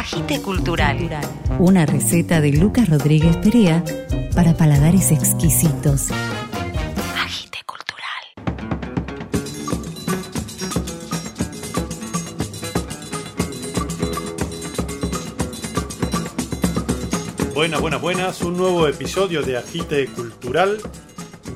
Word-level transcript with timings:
Agite 0.00 0.40
Cultural. 0.40 0.96
Una 1.58 1.84
receta 1.84 2.40
de 2.40 2.52
Lucas 2.52 2.88
Rodríguez 2.88 3.36
Perea 3.36 3.84
para 4.34 4.56
paladares 4.56 5.12
exquisitos. 5.12 6.08
Agite 7.22 7.58
Cultural. 7.66 8.24
Buenas, 17.54 17.80
buenas, 17.82 18.00
buenas. 18.00 18.40
Un 18.40 18.56
nuevo 18.56 18.88
episodio 18.88 19.42
de 19.42 19.58
Agite 19.58 20.06
Cultural 20.06 20.78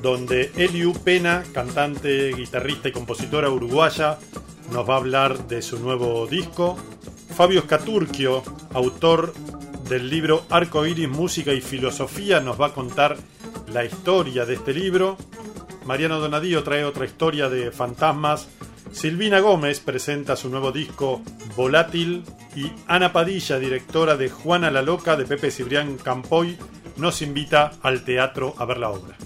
donde 0.03 0.51
Eliu 0.55 0.93
Pena, 0.93 1.43
cantante, 1.51 2.31
guitarrista 2.35 2.89
y 2.89 2.91
compositora 2.91 3.49
uruguaya, 3.49 4.19
nos 4.71 4.87
va 4.87 4.93
a 4.93 4.97
hablar 4.97 5.47
de 5.47 5.63
su 5.63 5.79
nuevo 5.79 6.27
disco. 6.27 6.77
Fabio 7.33 7.61
Scaturchio, 7.61 8.43
autor 8.73 9.33
del 9.89 10.09
libro 10.09 10.45
Arco 10.49 10.85
Iris, 10.85 11.09
Música 11.09 11.53
y 11.53 11.61
Filosofía, 11.61 12.39
nos 12.39 12.59
va 12.59 12.67
a 12.67 12.73
contar 12.73 13.17
la 13.71 13.85
historia 13.85 14.45
de 14.45 14.55
este 14.55 14.73
libro. 14.73 15.17
Mariano 15.85 16.19
Donadío 16.19 16.63
trae 16.63 16.83
otra 16.83 17.05
historia 17.05 17.49
de 17.49 17.71
fantasmas. 17.71 18.47
Silvina 18.91 19.39
Gómez 19.39 19.79
presenta 19.79 20.35
su 20.35 20.49
nuevo 20.49 20.71
disco 20.71 21.21
Volátil 21.55 22.23
y 22.55 22.71
Ana 22.87 23.11
Padilla, 23.11 23.59
directora 23.59 24.15
de 24.15 24.29
Juana 24.29 24.71
la 24.71 24.81
Loca 24.81 25.15
de 25.15 25.25
Pepe 25.25 25.51
Cibrián 25.51 25.97
Campoy, 25.97 26.57
nos 26.97 27.21
invita 27.21 27.73
al 27.81 28.03
teatro 28.03 28.55
a 28.57 28.65
ver 28.65 28.77
la 28.77 28.89
obra. 28.89 29.17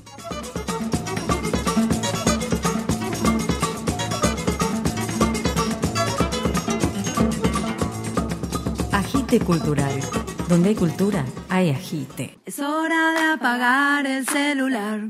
Agite 9.30 9.46
Cultural. 9.46 10.00
Donde 10.48 10.70
hay 10.70 10.76
cultura, 10.76 11.24
hay 11.50 11.70
agite. 11.70 12.40
Es 12.48 12.60
hora 12.60 13.12
de 13.12 13.34
apagar 13.34 14.08
el 14.08 14.26
celular. 14.26 15.02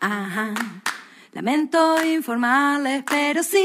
Ajá. 0.00 0.52
Lamento 1.30 2.04
informarles, 2.04 3.04
pero 3.08 3.44
sí. 3.44 3.64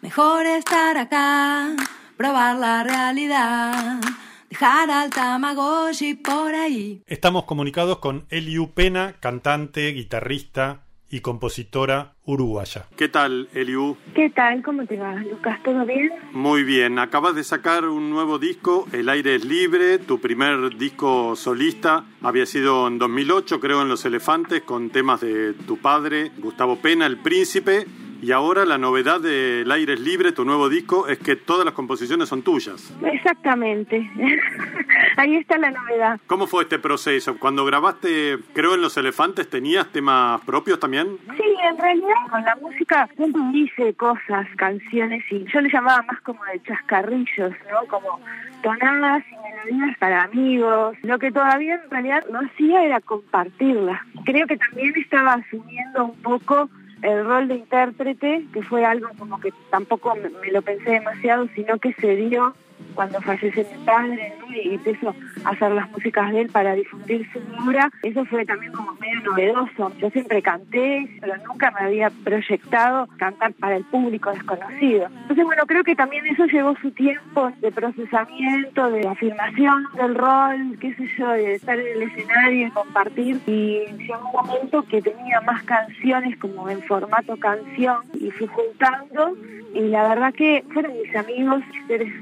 Mejor 0.00 0.46
estar 0.46 0.96
acá, 0.96 1.76
probar 2.16 2.56
la 2.56 2.84
realidad. 2.84 4.00
Dejar 4.48 4.90
al 4.90 5.10
Tamagotchi 5.10 6.14
por 6.14 6.54
ahí. 6.54 7.02
Estamos 7.06 7.44
comunicados 7.44 7.98
con 7.98 8.24
Eliu 8.30 8.72
Pena, 8.72 9.16
cantante, 9.20 9.88
guitarrista 9.88 10.83
y 11.14 11.20
compositora 11.20 12.14
uruguaya. 12.24 12.86
¿Qué 12.96 13.08
tal, 13.08 13.48
Eliu? 13.54 13.96
¿Qué 14.16 14.30
tal? 14.30 14.64
¿Cómo 14.64 14.84
te 14.84 14.96
va, 14.96 15.14
Lucas? 15.14 15.62
¿Todo 15.62 15.86
bien? 15.86 16.10
Muy 16.32 16.64
bien, 16.64 16.98
acabas 16.98 17.36
de 17.36 17.44
sacar 17.44 17.84
un 17.84 18.10
nuevo 18.10 18.40
disco, 18.40 18.88
El 18.90 19.08
aire 19.08 19.36
es 19.36 19.44
libre, 19.44 20.00
tu 20.00 20.20
primer 20.20 20.76
disco 20.76 21.36
solista 21.36 22.04
había 22.20 22.46
sido 22.46 22.88
en 22.88 22.98
2008, 22.98 23.60
creo, 23.60 23.82
en 23.82 23.88
Los 23.88 24.04
Elefantes, 24.04 24.62
con 24.62 24.90
temas 24.90 25.20
de 25.20 25.52
tu 25.52 25.78
padre, 25.78 26.32
Gustavo 26.38 26.80
Pena, 26.80 27.06
El 27.06 27.18
Príncipe, 27.18 27.86
y 28.22 28.32
ahora 28.32 28.64
la 28.64 28.78
novedad 28.78 29.20
de 29.20 29.62
El 29.62 29.70
aire 29.72 29.94
es 29.94 30.00
libre, 30.00 30.32
tu 30.32 30.44
nuevo 30.44 30.68
disco, 30.68 31.08
es 31.08 31.18
que 31.18 31.36
todas 31.36 31.64
las 31.64 31.74
composiciones 31.74 32.28
son 32.28 32.42
tuyas. 32.42 32.94
Exactamente. 33.02 34.10
Ahí 35.16 35.36
está 35.36 35.58
la 35.58 35.70
novedad. 35.70 36.20
¿Cómo 36.26 36.46
fue 36.46 36.64
este 36.64 36.78
proceso? 36.78 37.38
Cuando 37.38 37.64
grabaste, 37.64 38.38
creo, 38.52 38.74
en 38.74 38.82
Los 38.82 38.96
Elefantes, 38.96 39.48
¿tenías 39.48 39.90
temas 39.92 40.40
propios 40.42 40.80
también? 40.80 41.18
Sí, 41.36 41.54
en 41.68 41.78
realidad 41.78 42.14
con 42.30 42.42
la 42.44 42.56
música 42.56 43.08
siempre 43.16 43.42
hice 43.54 43.94
cosas, 43.94 44.46
canciones, 44.56 45.24
y 45.30 45.44
yo 45.52 45.60
le 45.60 45.70
llamaba 45.70 46.02
más 46.02 46.20
como 46.22 46.44
de 46.44 46.60
chascarrillos, 46.62 47.52
¿no? 47.70 47.86
Como 47.88 48.20
tonadas 48.62 49.22
y 49.30 49.70
melodías 49.70 49.98
para 49.98 50.24
amigos. 50.24 50.96
Lo 51.02 51.18
que 51.18 51.30
todavía 51.30 51.74
en 51.74 51.90
realidad 51.90 52.24
no 52.32 52.40
hacía 52.40 52.84
era 52.84 53.00
compartirlas. 53.00 54.00
Creo 54.24 54.46
que 54.46 54.56
también 54.56 54.92
estaba 54.96 55.34
asumiendo 55.34 56.06
un 56.06 56.22
poco 56.22 56.68
el 57.02 57.24
rol 57.24 57.48
de 57.48 57.56
intérprete, 57.56 58.46
que 58.52 58.62
fue 58.62 58.84
algo 58.84 59.08
como 59.18 59.40
que 59.40 59.52
tampoco 59.70 60.14
me, 60.14 60.30
lo 60.50 60.62
pensé 60.62 60.90
demasiado, 60.90 61.48
sino 61.54 61.78
que 61.78 61.92
se 61.94 62.16
dio 62.16 62.54
cuando 62.94 63.20
fallece 63.20 63.66
mi 63.70 63.84
padre 63.84 64.32
y 64.62 64.74
empezó 64.74 65.14
a 65.44 65.50
hacer 65.50 65.72
las 65.72 65.90
músicas 65.90 66.32
de 66.32 66.42
él 66.42 66.48
para 66.48 66.74
difundir 66.74 67.28
su 67.32 67.40
obra. 67.62 67.90
Eso 68.02 68.24
fue 68.26 68.44
también 68.44 68.72
como 68.72 68.94
medio 68.94 69.20
novedoso. 69.22 69.92
Yo 69.98 70.10
siempre 70.10 70.42
canté, 70.42 71.08
pero 71.20 71.34
nunca 71.48 71.70
me 71.72 71.86
había 71.86 72.10
proyectado 72.10 73.08
cantar 73.18 73.52
para 73.54 73.76
el 73.76 73.84
público 73.84 74.30
desconocido. 74.30 75.06
Entonces, 75.06 75.44
bueno, 75.44 75.64
creo 75.66 75.82
que 75.84 75.96
también 75.96 76.26
eso 76.26 76.46
llevó 76.46 76.76
su 76.80 76.90
tiempo 76.92 77.52
de 77.60 77.72
procesamiento, 77.72 78.90
de 78.90 79.08
afirmación 79.08 79.86
del 79.96 80.14
rol, 80.14 80.78
qué 80.80 80.94
sé 80.94 81.08
yo, 81.18 81.28
de 81.30 81.54
estar 81.54 81.78
en 81.78 81.86
el 81.86 82.02
escenario 82.02 82.68
y 82.68 82.70
compartir. 82.70 83.40
Y 83.46 83.80
llegó 83.98 84.30
un 84.32 84.46
momento 84.46 84.82
que 84.82 85.02
tenía 85.02 85.40
más 85.40 85.62
canciones 85.64 86.36
como 86.38 86.68
en 86.68 86.82
formato 86.82 87.36
canción 87.36 87.98
y 88.14 88.30
fui 88.30 88.46
juntando 88.46 89.34
y 89.74 89.88
la 89.88 90.08
verdad 90.08 90.32
que 90.32 90.64
fueron 90.72 90.92
mis 91.02 91.14
amigos, 91.16 91.62
seres 91.88 92.12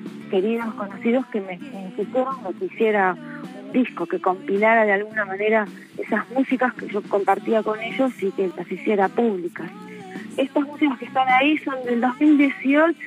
queridos, 0.42 0.74
conocidos 0.74 1.26
que 1.26 1.40
me 1.40 1.54
insistieron 1.54 2.34
que 2.58 2.64
hiciera 2.64 3.14
un 3.14 3.72
disco, 3.72 4.06
que 4.06 4.20
compilara 4.20 4.84
de 4.84 4.92
alguna 4.92 5.24
manera 5.24 5.66
esas 5.96 6.28
músicas 6.30 6.74
que 6.74 6.88
yo 6.88 7.00
compartía 7.02 7.62
con 7.62 7.80
ellos 7.80 8.10
y 8.20 8.30
que 8.32 8.50
las 8.56 8.70
hiciera 8.70 9.08
públicas. 9.08 9.70
Estas 10.36 10.64
músicas 10.64 10.98
que 10.98 11.04
están 11.04 11.28
ahí 11.28 11.58
son 11.58 11.76
del 11.84 12.00
2018, 12.00 12.98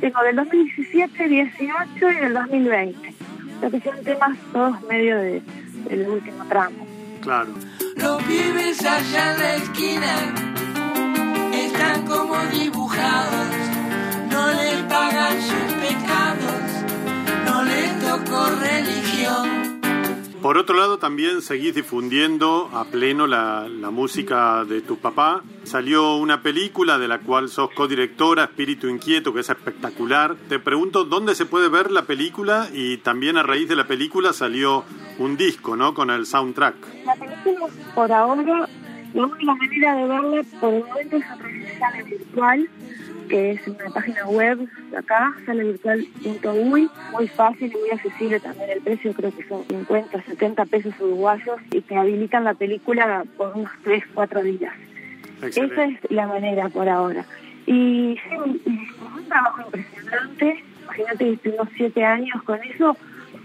tengo 0.00 0.22
del 0.22 0.36
2017, 0.36 1.28
18 1.28 2.10
y 2.10 2.14
del 2.16 2.34
2020. 2.34 3.14
O 3.56 3.60
sea 3.60 3.70
que 3.70 3.80
son 3.80 4.04
temas 4.04 4.36
todos 4.52 4.82
medio 4.82 5.16
de, 5.16 5.42
del 5.88 6.08
último 6.08 6.44
tramo. 6.46 6.86
Claro. 7.22 7.54
Los 7.96 8.22
pibes 8.24 8.84
allá 8.84 9.32
en 9.32 9.38
la 9.38 9.54
esquina 9.56 10.14
están 11.54 12.02
como 12.06 12.36
dibujados, 12.52 13.46
no 14.30 14.48
les 14.48 14.82
pagan 14.82 15.36
no 15.38 15.75
les 18.16 18.24
tocó 18.24 18.46
religión. 18.60 19.80
Por 20.42 20.58
otro 20.58 20.76
lado, 20.76 20.98
también 20.98 21.42
seguís 21.42 21.74
difundiendo 21.74 22.70
a 22.72 22.84
pleno 22.84 23.26
la, 23.26 23.68
la 23.68 23.90
música 23.90 24.64
de 24.64 24.80
tu 24.80 24.98
papá. 24.98 25.42
Salió 25.64 26.16
una 26.16 26.42
película 26.42 26.98
de 26.98 27.08
la 27.08 27.18
cual 27.18 27.48
sos 27.48 27.70
codirectora, 27.72 28.44
Espíritu 28.44 28.88
Inquieto, 28.88 29.34
que 29.34 29.40
es 29.40 29.50
espectacular. 29.50 30.36
Te 30.48 30.60
pregunto 30.60 31.04
dónde 31.04 31.34
se 31.34 31.46
puede 31.46 31.68
ver 31.68 31.90
la 31.90 32.02
película 32.02 32.68
y 32.72 32.98
también 32.98 33.38
a 33.38 33.42
raíz 33.42 33.68
de 33.68 33.74
la 33.76 33.88
película 33.88 34.32
salió 34.32 34.84
un 35.18 35.36
disco, 35.36 35.74
¿no? 35.74 35.94
Con 35.94 36.10
el 36.10 36.26
soundtrack. 36.26 36.76
La 37.04 37.14
película, 37.16 37.66
por 37.94 38.12
ahora, 38.12 38.68
la 39.14 39.26
única 39.26 39.54
manera 39.54 39.96
de 39.96 40.06
verla 40.06 40.42
por 40.60 40.74
el 40.74 40.84
momento 40.84 41.16
es 41.16 41.24
a 41.24 41.36
través 41.36 41.78
de 41.96 42.02
virtual, 42.04 42.68
que 43.28 43.52
es 43.52 43.66
una 43.66 43.86
página 43.92 44.26
web 44.26 44.68
acá, 44.96 45.34
salavirtual.uy, 45.44 46.88
muy 47.12 47.28
fácil 47.28 47.72
y 47.72 47.78
muy 47.78 47.90
accesible 47.90 48.40
también 48.40 48.70
el 48.70 48.80
precio, 48.80 49.12
creo 49.12 49.34
que 49.36 49.46
son 49.48 49.64
50, 49.64 50.22
70 50.22 50.64
pesos 50.66 50.94
uruguayos 51.00 51.60
y 51.72 51.80
te 51.80 51.96
habilitan 51.96 52.44
la 52.44 52.54
película 52.54 53.24
por 53.36 53.56
unos 53.56 53.70
3, 53.84 54.04
4 54.14 54.42
días. 54.42 54.74
Excelente. 55.42 55.74
Esa 55.74 55.84
es 55.84 56.10
la 56.10 56.26
manera 56.26 56.68
por 56.68 56.88
ahora. 56.88 57.24
Y 57.66 58.16
sí, 58.28 58.36
un, 58.36 58.60
un 59.16 59.24
trabajo 59.28 59.62
impresionante, 59.62 60.64
imagínate 60.84 61.24
que 61.24 61.32
estuvimos 61.32 61.68
7 61.76 62.04
años 62.04 62.42
con 62.44 62.62
eso, 62.62 62.96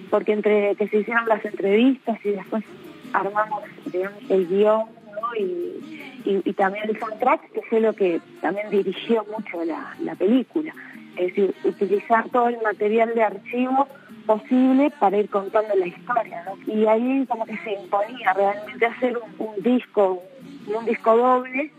porque 0.09 0.33
entre 0.33 0.75
que 0.75 0.87
se 0.87 0.99
hicieron 0.99 1.27
las 1.27 1.43
entrevistas 1.43 2.17
y 2.23 2.29
después 2.29 2.63
armamos 3.13 3.63
digamos, 3.85 4.19
el 4.29 4.47
guion 4.47 4.85
¿no? 5.11 5.35
y, 5.39 6.00
y, 6.25 6.41
y 6.49 6.53
también 6.53 6.89
el 6.89 6.99
soundtrack, 6.99 7.51
que 7.51 7.61
fue 7.63 7.79
lo 7.79 7.93
que 7.93 8.21
también 8.41 8.69
dirigió 8.69 9.25
mucho 9.25 9.63
la, 9.63 9.95
la 10.01 10.15
película. 10.15 10.73
Es 11.17 11.27
decir, 11.27 11.53
utilizar 11.63 12.29
todo 12.29 12.47
el 12.47 12.61
material 12.61 13.13
de 13.13 13.23
archivo 13.23 13.87
posible 14.25 14.91
para 14.99 15.17
ir 15.17 15.29
contando 15.29 15.75
la 15.75 15.87
historia. 15.87 16.43
¿no? 16.45 16.73
Y 16.73 16.85
ahí 16.85 17.25
como 17.27 17.45
que 17.45 17.57
se 17.57 17.73
imponía 17.73 18.33
realmente 18.33 18.85
hacer 18.85 19.17
un, 19.17 19.47
un 19.47 19.63
disco, 19.63 20.23
un, 20.67 20.85
disco 20.85 21.17
doble 21.17 21.71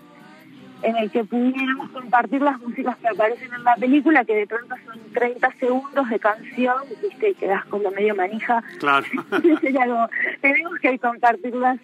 en 0.82 0.96
el 0.96 1.10
que 1.10 1.24
pudiéramos 1.24 1.90
compartir 1.90 2.42
las 2.42 2.60
músicas 2.60 2.96
que 2.98 3.08
aparecen 3.08 3.52
en 3.54 3.64
la 3.64 3.76
película, 3.76 4.24
que 4.24 4.34
de 4.34 4.46
pronto 4.46 4.74
son 4.84 4.98
30 5.12 5.54
segundos 5.58 6.08
de 6.08 6.18
canción, 6.18 6.76
viste, 7.02 7.30
y 7.30 7.34
quedas 7.34 7.64
como 7.66 7.90
medio 7.90 8.14
manija. 8.14 8.62
Claro. 8.78 9.06
Tenemos 10.40 10.78
que 10.80 10.98
compartirlas 10.98 11.78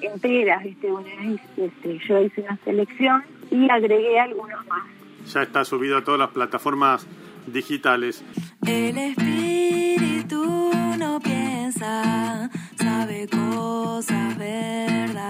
enteras, 0.00 0.62
viste, 0.62 0.90
bueno, 0.90 1.08
este, 1.56 1.98
yo 2.06 2.20
hice 2.20 2.42
una 2.42 2.56
selección 2.64 3.24
y 3.50 3.68
agregué 3.70 4.20
algunos 4.20 4.66
más. 4.66 4.84
Ya 5.32 5.42
está 5.42 5.64
subido 5.64 5.96
a 5.98 6.04
todas 6.04 6.20
las 6.20 6.30
plataformas 6.30 7.06
digitales. 7.46 8.24
El 8.66 8.98
espíritu 8.98 10.70
no 10.98 11.20
piensa, 11.20 12.50
sabe 12.76 13.26
cosas 13.28 14.36
verdaderas, 14.38 15.22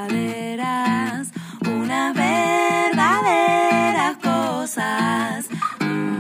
unas 1.63 2.15
verdaderas 2.15 2.74
cosas. 4.75 5.51
Mm. 5.81 6.15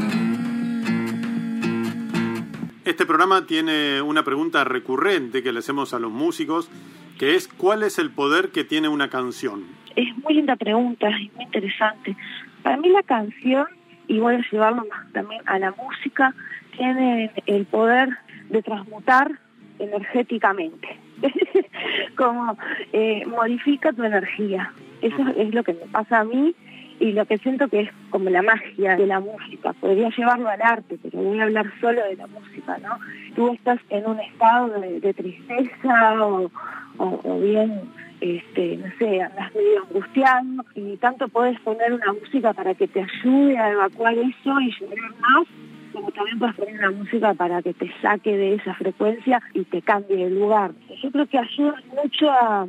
Este 2.84 3.06
programa 3.06 3.46
tiene 3.46 4.02
una 4.02 4.24
pregunta 4.24 4.62
recurrente 4.64 5.42
que 5.42 5.52
le 5.52 5.60
hacemos 5.60 5.94
a 5.94 5.98
los 5.98 6.12
músicos, 6.12 6.70
que 7.18 7.34
es 7.34 7.48
¿cuál 7.48 7.82
es 7.82 7.98
el 7.98 8.10
poder 8.10 8.50
que 8.50 8.64
tiene 8.64 8.88
una 8.88 9.08
canción? 9.08 9.64
Es 9.96 10.16
muy 10.18 10.34
linda 10.34 10.56
pregunta, 10.56 11.08
es 11.08 11.32
muy 11.34 11.44
interesante. 11.44 12.16
Para 12.62 12.76
mí 12.76 12.90
la 12.90 13.02
canción, 13.02 13.66
y 14.06 14.18
voy 14.18 14.34
a 14.34 14.44
llevarlo 14.50 14.84
más 14.90 15.10
también 15.12 15.40
a 15.46 15.58
la 15.58 15.72
música, 15.72 16.34
tiene 16.76 17.30
el 17.46 17.64
poder 17.66 18.10
de 18.50 18.62
transmutar 18.62 19.30
energéticamente. 19.78 20.98
Como 22.16 22.56
eh, 22.92 23.24
modifica 23.26 23.92
tu 23.92 24.04
energía. 24.04 24.72
Eso 25.00 25.26
es 25.36 25.54
lo 25.54 25.64
que 25.64 25.72
me 25.72 25.86
pasa 25.90 26.20
a 26.20 26.24
mí 26.24 26.54
y 27.00 27.12
lo 27.12 27.26
que 27.26 27.38
siento 27.38 27.68
que 27.68 27.80
es 27.80 27.90
como 28.10 28.30
la 28.30 28.42
magia 28.42 28.96
de 28.96 29.06
la 29.06 29.20
música. 29.20 29.72
Podría 29.74 30.10
llevarlo 30.10 30.48
al 30.48 30.62
arte, 30.62 30.98
pero 31.02 31.22
voy 31.22 31.40
a 31.40 31.44
hablar 31.44 31.66
solo 31.80 32.02
de 32.04 32.16
la 32.16 32.26
música, 32.26 32.78
¿no? 32.78 32.98
Tú 33.34 33.52
estás 33.52 33.80
en 33.90 34.06
un 34.06 34.20
estado 34.20 34.68
de, 34.80 35.14
tristeza 35.14 36.24
o, 36.24 36.50
o, 36.98 37.20
o 37.24 37.40
bien 37.40 37.82
este, 38.20 38.78
no 38.78 38.86
sé, 38.98 39.20
andas 39.20 39.54
medio 39.54 39.82
angustiado 39.82 40.64
y 40.74 40.96
tanto 40.96 41.28
puedes 41.28 41.58
poner 41.60 41.92
una 41.92 42.12
música 42.12 42.52
para 42.52 42.74
que 42.74 42.88
te 42.88 43.02
ayude 43.02 43.58
a 43.58 43.72
evacuar 43.72 44.14
eso 44.14 44.60
y 44.60 44.70
llorar 44.80 45.10
más, 45.20 45.46
como 45.92 46.10
también 46.10 46.38
puedes 46.38 46.54
poner 46.54 46.78
una 46.78 46.90
música 46.92 47.34
para 47.34 47.60
que 47.60 47.74
te 47.74 47.92
saque 48.00 48.36
de 48.36 48.54
esa 48.54 48.74
frecuencia 48.74 49.42
y 49.52 49.64
te 49.64 49.82
cambie 49.82 50.16
de 50.16 50.30
lugar. 50.30 50.72
Yo 51.02 51.10
creo 51.10 51.26
que 51.26 51.38
ayuda 51.38 51.74
mucho 52.02 52.30
a, 52.30 52.66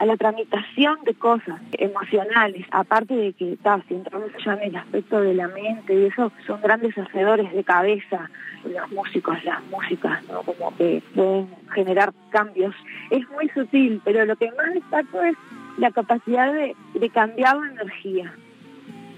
a 0.00 0.06
la 0.06 0.16
tramitación 0.16 0.98
de 1.04 1.12
cosas 1.12 1.60
emocionales, 1.72 2.66
aparte 2.70 3.14
de 3.14 3.34
que, 3.34 3.58
ta, 3.62 3.82
si 3.86 3.94
entramos 3.94 4.30
ya 4.42 4.54
en 4.54 4.62
el 4.70 4.76
aspecto 4.76 5.20
de 5.20 5.34
la 5.34 5.46
mente 5.48 5.92
y 5.94 6.06
eso, 6.06 6.32
son 6.46 6.58
grandes 6.62 6.96
hacedores 6.96 7.52
de 7.52 7.62
cabeza 7.62 8.30
los 8.64 8.90
músicos, 8.92 9.44
las 9.44 9.62
músicas, 9.64 10.22
¿no? 10.28 10.42
Como 10.42 10.74
que 10.76 11.02
pueden 11.14 11.48
generar 11.74 12.14
cambios. 12.30 12.74
Es 13.10 13.28
muy 13.28 13.50
sutil, 13.50 14.00
pero 14.02 14.24
lo 14.24 14.36
que 14.36 14.50
más 14.52 14.72
destaco 14.72 15.22
es 15.22 15.36
la 15.76 15.90
capacidad 15.90 16.50
de, 16.50 16.74
de 16.94 17.10
cambiar 17.10 17.58
la 17.58 17.70
energía. 17.72 18.34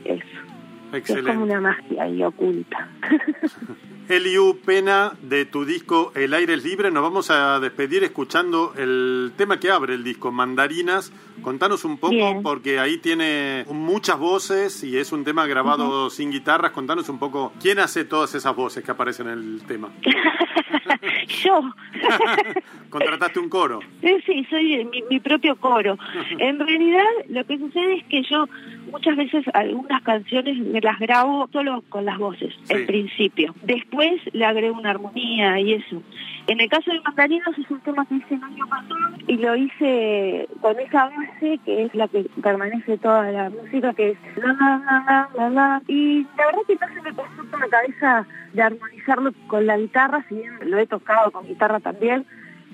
Eso. 0.04 0.51
Es 0.92 1.06
como 1.06 1.18
Excelente. 1.18 1.38
una 1.38 1.60
magia 1.60 2.02
ahí 2.02 2.22
oculta. 2.22 2.88
Eliu 4.08 4.58
Pena, 4.60 5.12
de 5.22 5.46
tu 5.46 5.64
disco 5.64 6.10
El 6.14 6.34
aire 6.34 6.54
es 6.54 6.64
libre, 6.64 6.90
nos 6.90 7.02
vamos 7.02 7.30
a 7.30 7.60
despedir 7.60 8.02
escuchando 8.04 8.74
el 8.76 9.32
tema 9.36 9.58
que 9.60 9.70
abre 9.70 9.94
el 9.94 10.04
disco, 10.04 10.30
Mandarinas. 10.32 11.12
Contanos 11.40 11.84
un 11.84 11.96
poco, 11.98 12.12
Bien. 12.12 12.42
porque 12.42 12.78
ahí 12.78 12.98
tiene 12.98 13.64
muchas 13.70 14.18
voces 14.18 14.82
y 14.84 14.98
es 14.98 15.12
un 15.12 15.24
tema 15.24 15.46
grabado 15.46 16.10
sin 16.10 16.30
guitarras. 16.30 16.72
Contanos 16.72 17.08
un 17.08 17.18
poco 17.18 17.52
quién 17.60 17.78
hace 17.78 18.04
todas 18.04 18.34
esas 18.34 18.54
voces 18.54 18.84
que 18.84 18.90
aparecen 18.90 19.28
en 19.28 19.38
el 19.38 19.62
tema. 19.66 19.90
Yo. 21.44 21.62
Contrataste 22.90 23.38
un 23.40 23.48
coro. 23.48 23.80
Sí, 24.00 24.16
sí, 24.26 24.46
soy 24.50 24.84
mi, 24.84 25.02
mi 25.10 25.20
propio 25.20 25.56
coro. 25.56 25.98
En 26.38 26.58
realidad, 26.58 27.04
lo 27.28 27.44
que 27.44 27.58
sucede 27.58 27.96
es 27.98 28.04
que 28.04 28.22
yo 28.22 28.46
muchas 28.90 29.16
veces 29.16 29.44
algunas 29.54 30.02
canciones 30.02 30.58
me 30.58 30.80
las 30.80 30.98
grabo 30.98 31.48
solo 31.52 31.82
con 31.88 32.04
las 32.04 32.18
voces, 32.18 32.52
Sí. 32.64 32.74
en 32.74 32.86
principio. 32.86 33.54
Después 33.62 34.20
le 34.32 34.44
agrego 34.44 34.78
una 34.78 34.90
armonía 34.90 35.58
y 35.60 35.74
eso. 35.74 36.02
En 36.48 36.60
el 36.60 36.68
caso 36.68 36.90
de 36.90 37.00
Mandarinos 37.00 37.56
es 37.56 37.70
un 37.70 37.80
tema 37.80 38.04
que 38.06 38.16
hice 38.16 38.34
el 38.34 38.42
año 38.42 38.66
pasado 38.68 39.16
y 39.28 39.36
lo 39.36 39.54
hice 39.56 40.48
con 40.60 40.78
esa 40.80 41.08
base 41.08 41.58
que 41.64 41.84
es 41.84 41.94
la 41.94 42.08
que 42.08 42.26
permanece 42.42 42.98
toda 42.98 43.30
la 43.30 43.48
música, 43.50 43.94
que 43.94 44.10
es 44.10 44.18
la, 44.36 44.52
la, 44.52 44.82
la, 44.84 45.04
la, 45.06 45.28
la, 45.36 45.50
la. 45.50 45.82
Y 45.86 46.22
la 46.36 46.46
verdad 46.46 46.60
que 46.66 46.74
no 46.74 46.88
se 46.94 47.02
me 47.02 47.12
pasó 47.14 47.44
por 47.50 47.60
la 47.60 47.68
cabeza 47.68 48.26
de 48.52 48.62
armonizarlo 48.62 49.32
con 49.46 49.66
la 49.66 49.78
guitarra, 49.78 50.24
si 50.28 50.36
bien 50.36 50.52
lo 50.64 50.78
he 50.78 50.86
tocado 50.86 51.30
con 51.30 51.46
guitarra 51.46 51.80
también, 51.80 52.26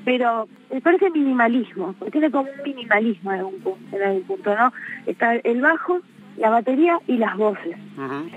pero 0.04 0.48
me 0.72 0.80
parece 0.80 1.10
minimalismo, 1.10 1.94
porque 1.98 2.12
tiene 2.12 2.30
como 2.30 2.50
un 2.50 2.62
minimalismo 2.64 3.32
en 3.32 3.38
algún 3.38 3.60
punto, 3.60 3.96
en 3.96 4.02
algún 4.02 4.22
punto 4.22 4.54
¿no? 4.54 4.72
Está 5.06 5.36
el 5.36 5.60
bajo, 5.60 6.00
la 6.36 6.50
batería 6.50 6.98
y 7.06 7.16
las 7.16 7.36
voces. 7.36 7.76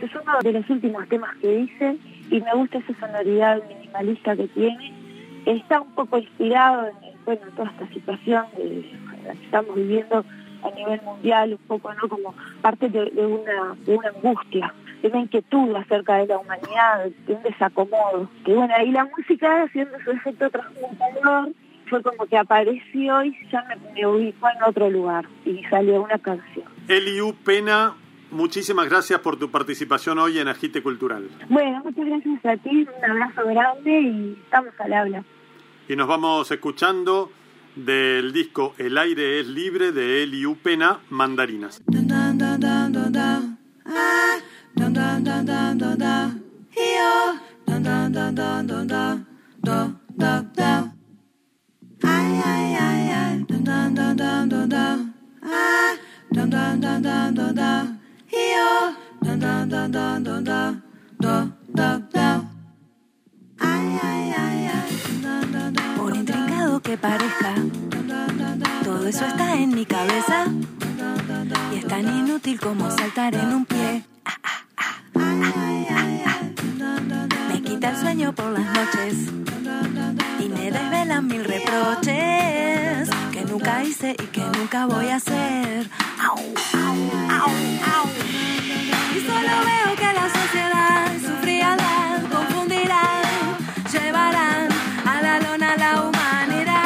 Es 0.02 0.12
uno 0.16 0.40
de 0.44 0.54
los 0.54 0.70
últimos 0.70 1.08
temas 1.08 1.36
que 1.38 1.60
hice 1.62 1.98
y 2.30 2.42
me 2.42 2.54
gusta 2.56 2.80
esa 2.80 3.00
sonoridad 3.00 3.62
minimalista 3.68 4.36
que 4.36 4.48
tiene. 4.50 4.94
Está 5.46 5.82
un 5.82 5.92
poco 5.92 6.18
inspirado 6.18 6.88
en 6.88 7.12
bueno, 7.26 7.42
toda 7.56 7.70
esta 7.70 7.88
situación 7.90 8.46
de, 8.58 8.86
la 9.26 9.34
que 9.34 9.46
estamos 9.46 9.76
viviendo 9.76 10.26
a 10.64 10.72
nivel 10.76 11.02
mundial, 11.04 11.54
un 11.54 11.68
poco 11.68 11.94
no 11.94 12.10
como 12.10 12.34
parte 12.62 12.90
de, 12.90 13.10
de 13.12 13.26
una, 13.26 13.76
de 13.86 13.96
una 13.96 14.10
angustia, 14.10 14.74
de 15.01 15.07
una 15.07 15.21
inquietud 15.21 15.75
acerca 15.75 16.18
de 16.18 16.27
la 16.27 16.38
humanidad, 16.38 17.06
de 17.27 17.33
un 17.33 17.44
desacomodo. 17.44 18.30
Que 18.45 18.53
bueno, 18.53 18.74
ahí 18.77 18.92
la 18.92 19.06
música 19.06 19.63
haciendo 19.63 19.98
su 20.03 20.12
efecto 20.12 20.50
transmutador 20.50 21.53
fue 21.89 22.01
como 22.03 22.25
que 22.25 22.38
apareció 22.38 23.24
y 23.24 23.36
ya 23.51 23.63
me, 23.63 23.75
me 23.94 24.07
ubicó 24.07 24.48
en 24.50 24.63
otro 24.63 24.89
lugar 24.89 25.27
y 25.45 25.63
salió 25.69 26.01
una 26.01 26.18
canción. 26.19 26.65
Eliu 26.88 27.36
Pena, 27.44 27.95
muchísimas 28.31 28.89
gracias 28.89 29.19
por 29.19 29.38
tu 29.38 29.51
participación 29.51 30.19
hoy 30.19 30.39
en 30.39 30.48
Agite 30.48 30.81
Cultural. 30.81 31.30
Bueno, 31.50 31.81
muchas 31.83 32.06
gracias 32.06 32.45
a 32.45 32.57
ti, 32.57 32.88
un 32.98 33.12
abrazo 33.12 33.45
grande 33.45 34.01
y 34.01 34.38
estamos 34.44 34.74
al 34.80 34.94
habla. 34.94 35.24
Y 35.88 35.95
nos 35.95 36.07
vamos 36.07 36.50
escuchando 36.51 37.31
del 37.75 38.33
disco 38.33 38.74
El 38.77 38.98
aire 38.98 39.39
es 39.39 39.48
libre 39.48 39.92
de 39.92 40.24
Eliu 40.24 40.56
Pena, 40.57 41.00
Mandarinas. 41.09 41.81
Dun 41.88 42.07
dun 42.07 42.38
dun 42.38 43.57
dun 44.76 44.94
dun 44.94 45.24
dun. 45.24 45.48
Ah, 45.52 47.36
dun 47.68 47.84
dun 47.84 48.14
dun 48.14 48.36
dun 48.36 48.36
dun 48.36 48.36
dun. 48.36 48.36
Dun 48.36 48.36
dun 48.36 48.36
dun 48.36 48.36
dun 48.36 48.68
dun 48.68 48.88
dun. 48.88 49.26
Do. 50.58 50.72
Ay, 52.04 52.42
ay, 52.46 52.76
ay, 52.76 53.12
ay. 53.12 53.34
Dun 53.48 53.64
dun 53.64 53.96
dun 53.96 54.18
dun 54.18 54.50
dun 54.50 54.70
dun. 54.70 55.14
Ah, 55.44 55.94
dun 56.32 56.50
dun 56.50 56.82
dun 56.82 57.02
dun 57.04 57.36
dun 57.36 57.56
dun. 57.56 57.84
Yo, 58.32 58.70
dun 59.22 59.40
dun 59.40 59.70
dun 59.70 59.92
dun 59.92 60.24
dun 60.24 60.44
dun. 60.44 60.82
Do, 61.20 61.36
do, 61.78 61.90
do. 62.14 62.30
Ay, 63.60 63.86
ay, 64.04 64.34
ay, 64.44 64.68
ay. 64.76 64.90
Dun, 65.24 65.52
dun, 65.54 65.74
dun, 65.74 65.96
Por 65.98 66.10
dun, 66.10 66.20
intrincado 66.20 66.80
que 66.82 66.98
parezca, 66.98 67.54
dun, 67.56 68.08
dun, 68.08 68.38
dun, 68.40 68.60
dun, 68.60 68.84
todo 68.84 69.08
eso 69.08 69.26
está 69.26 69.56
en 69.56 69.70
mi 69.76 69.86
cabeza 69.86 70.46
dun, 70.46 70.98
dun, 71.28 71.50
dun. 71.50 71.74
y 71.74 71.78
es 71.78 71.88
tan 71.88 72.06
inútil 72.08 72.60
como 72.60 72.90
saltar 72.90 73.36
en 73.36 73.54
un 73.54 73.66
pie. 73.66 74.04
Sueño 78.01 78.33
por 78.33 78.50
las 78.51 78.65
noches 78.65 79.13
y 80.39 80.50
me 80.50 80.72
desvelan 80.72 81.27
mil 81.27 81.43
reproches 81.46 83.10
que 83.31 83.46
nunca 83.48 83.84
hice 83.84 84.15
y 84.17 84.25
que 84.27 84.41
nunca 84.41 84.88
voy 84.88 85.10
a 85.10 85.17
hacer. 85.17 85.88
Y 89.15 89.20
solo 89.27 89.53
veo 89.70 89.96
que 90.01 90.13
la 90.20 90.27
sociedad, 90.39 91.12
su 91.25 91.34
frialdad 91.43 92.22
confundirán, 92.31 93.22
llevarán 93.93 94.67
a 95.05 95.22
la 95.22 95.39
lona 95.39 95.75
la 95.77 96.01
humanidad. 96.01 96.77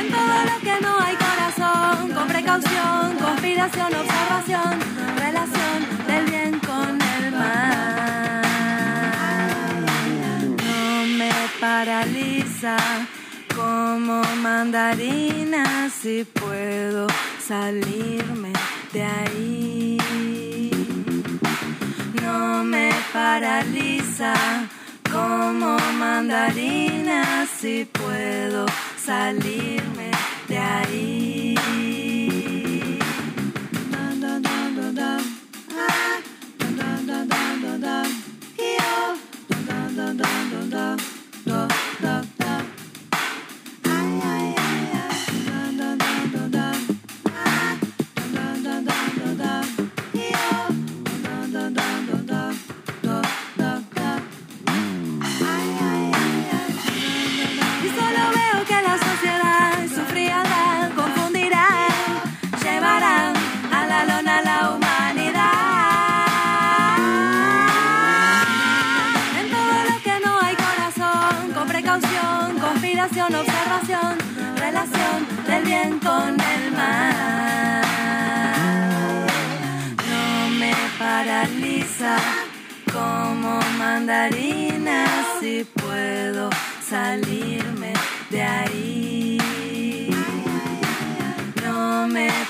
En 0.00 0.10
todo 0.10 0.36
lo 0.50 0.56
que 0.64 0.80
no 0.82 1.00
hay 1.00 1.14
corazón, 1.14 2.12
con 2.12 2.26
precaución, 2.26 3.16
conspiración, 3.18 3.94
observación, 3.94 4.80
relación 5.16 5.89
paraliza 11.60 12.76
como 13.54 14.22
mandarina 14.42 15.90
si 15.90 16.24
puedo 16.24 17.06
salirme 17.38 18.52
de 18.92 19.02
ahí. 19.02 19.98
No 22.22 22.64
me 22.64 22.90
paraliza 23.12 24.34
como 25.12 25.76
mandarina 25.98 27.46
si 27.46 27.84
puedo 27.84 28.64
salirme 28.96 30.10
de 30.48 30.58
ahí. 30.58 31.49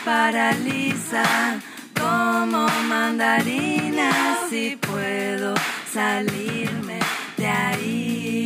Paraliza 0.05 1.61
como 1.99 2.67
mandarina 2.89 4.11
si 4.49 4.77
puedo 4.77 5.55
salirme 5.93 6.99
de 7.37 7.47
ahí. 7.47 8.45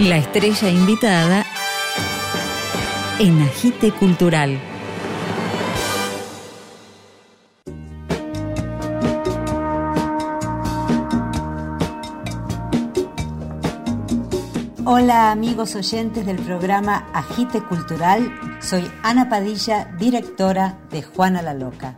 La 0.00 0.16
estrella 0.16 0.68
invitada 0.68 1.46
en 3.20 3.40
Agite 3.42 3.92
Cultural. 3.92 4.71
Hola 15.02 15.32
amigos 15.32 15.74
oyentes 15.74 16.24
del 16.24 16.36
programa 16.36 17.08
Agite 17.12 17.60
Cultural, 17.60 18.38
soy 18.60 18.88
Ana 19.02 19.28
Padilla, 19.28 19.92
directora 19.98 20.78
de 20.92 21.02
Juana 21.02 21.42
la 21.42 21.54
Loca, 21.54 21.96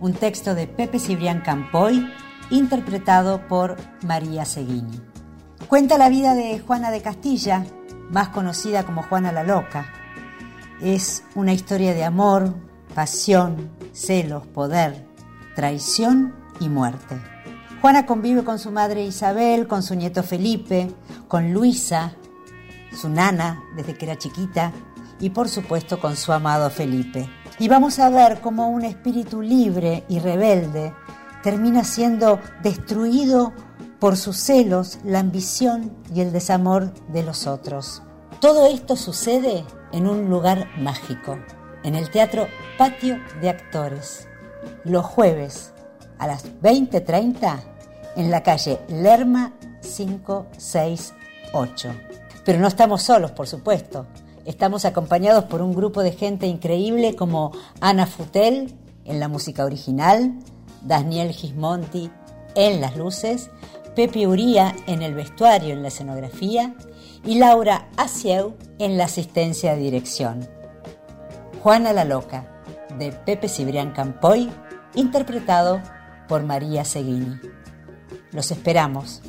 un 0.00 0.12
texto 0.12 0.56
de 0.56 0.66
Pepe 0.66 0.98
Cibrián 0.98 1.42
Campoy, 1.42 2.04
interpretado 2.50 3.46
por 3.46 3.76
María 4.04 4.44
Seguini. 4.44 5.00
Cuenta 5.68 5.98
la 5.98 6.08
vida 6.08 6.34
de 6.34 6.58
Juana 6.58 6.90
de 6.90 7.00
Castilla, 7.00 7.64
más 8.10 8.30
conocida 8.30 8.82
como 8.82 9.04
Juana 9.04 9.30
la 9.30 9.44
Loca. 9.44 9.86
Es 10.80 11.22
una 11.36 11.52
historia 11.52 11.94
de 11.94 12.02
amor, 12.02 12.56
pasión, 12.92 13.70
celos, 13.92 14.48
poder, 14.48 15.06
traición 15.54 16.34
y 16.58 16.68
muerte. 16.68 17.20
Juana 17.80 18.04
convive 18.04 18.42
con 18.42 18.58
su 18.58 18.72
madre 18.72 19.04
Isabel, 19.04 19.68
con 19.68 19.84
su 19.84 19.94
nieto 19.94 20.24
Felipe, 20.24 20.90
con 21.28 21.52
Luisa, 21.52 22.16
su 22.94 23.08
nana 23.08 23.62
desde 23.76 23.94
que 23.94 24.06
era 24.06 24.18
chiquita, 24.18 24.72
y 25.20 25.30
por 25.30 25.48
supuesto 25.48 26.00
con 26.00 26.16
su 26.16 26.32
amado 26.32 26.68
Felipe. 26.68 27.30
Y 27.58 27.68
vamos 27.68 27.98
a 27.98 28.10
ver 28.10 28.40
cómo 28.40 28.68
un 28.68 28.84
espíritu 28.84 29.40
libre 29.40 30.04
y 30.08 30.18
rebelde 30.18 30.92
termina 31.42 31.84
siendo 31.84 32.40
destruido 32.62 33.52
por 34.00 34.16
sus 34.16 34.36
celos, 34.36 34.98
la 35.04 35.20
ambición 35.20 35.92
y 36.12 36.22
el 36.22 36.32
desamor 36.32 36.92
de 37.08 37.22
los 37.22 37.46
otros. 37.46 38.02
Todo 38.40 38.66
esto 38.66 38.96
sucede 38.96 39.64
en 39.92 40.08
un 40.08 40.28
lugar 40.28 40.66
mágico, 40.78 41.38
en 41.84 41.94
el 41.94 42.10
Teatro 42.10 42.48
Patio 42.76 43.20
de 43.40 43.50
Actores, 43.50 44.26
los 44.82 45.06
jueves 45.06 45.72
a 46.18 46.26
las 46.26 46.44
20.30 46.60 47.62
en 48.16 48.32
la 48.32 48.42
calle 48.42 48.80
Lerma 48.88 49.52
568. 49.82 52.11
Pero 52.44 52.58
no 52.58 52.68
estamos 52.68 53.02
solos, 53.02 53.30
por 53.30 53.46
supuesto. 53.46 54.06
Estamos 54.44 54.84
acompañados 54.84 55.44
por 55.44 55.62
un 55.62 55.74
grupo 55.74 56.02
de 56.02 56.12
gente 56.12 56.46
increíble 56.46 57.14
como 57.14 57.52
Ana 57.80 58.06
Futel 58.06 58.74
en 59.04 59.20
la 59.20 59.28
música 59.28 59.64
original, 59.64 60.34
Daniel 60.82 61.32
Gismonti 61.32 62.10
en 62.54 62.80
las 62.80 62.96
luces, 62.96 63.50
Pepe 63.94 64.26
Uría 64.26 64.74
en 64.86 65.02
el 65.02 65.14
vestuario, 65.14 65.72
en 65.72 65.82
la 65.82 65.88
escenografía 65.88 66.74
y 67.24 67.36
Laura 67.36 67.88
Asieu 67.96 68.54
en 68.78 68.98
la 68.98 69.04
asistencia 69.04 69.74
de 69.74 69.80
dirección. 69.80 70.48
Juana 71.62 71.92
la 71.92 72.04
Loca, 72.04 72.62
de 72.98 73.12
Pepe 73.12 73.48
Cibrián 73.48 73.92
Campoy, 73.92 74.50
interpretado 74.94 75.80
por 76.28 76.42
María 76.42 76.84
Seguini. 76.84 77.38
Los 78.32 78.50
esperamos. 78.50 79.22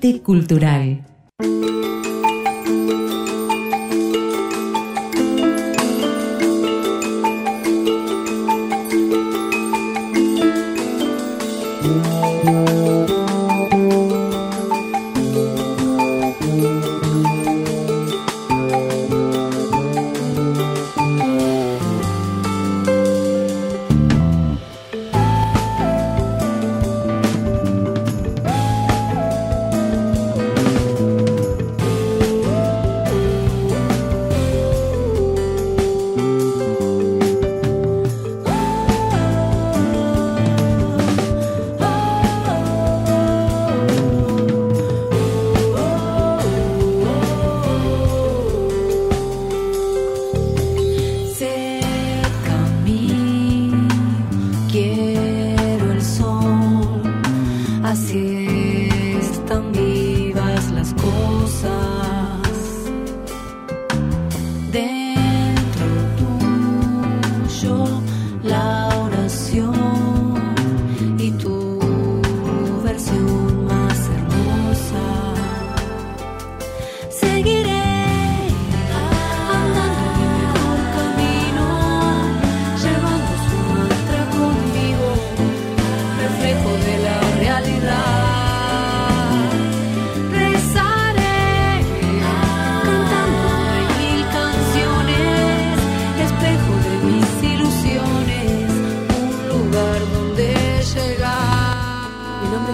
Cultural. 0.00 1.04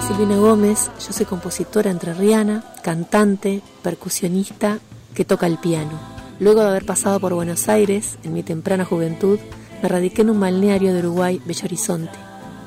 Silvina 0.07 0.37
Gómez, 0.37 0.89
yo 1.05 1.11
soy 1.11 1.25
compositora 1.25 1.91
entrerriana, 1.91 2.63
cantante, 2.81 3.61
percusionista 3.83 4.79
que 5.13 5.25
toca 5.25 5.47
el 5.47 5.57
piano. 5.57 5.99
Luego 6.39 6.61
de 6.61 6.69
haber 6.69 6.85
pasado 6.85 7.19
por 7.19 7.33
Buenos 7.33 7.67
Aires 7.67 8.17
en 8.23 8.33
mi 8.33 8.41
temprana 8.41 8.85
juventud, 8.85 9.37
me 9.83 9.89
radiqué 9.89 10.21
en 10.21 10.29
un 10.29 10.39
balneario 10.39 10.93
de 10.93 10.99
Uruguay, 10.99 11.41
Bello 11.45 11.65
Horizonte. 11.65 12.17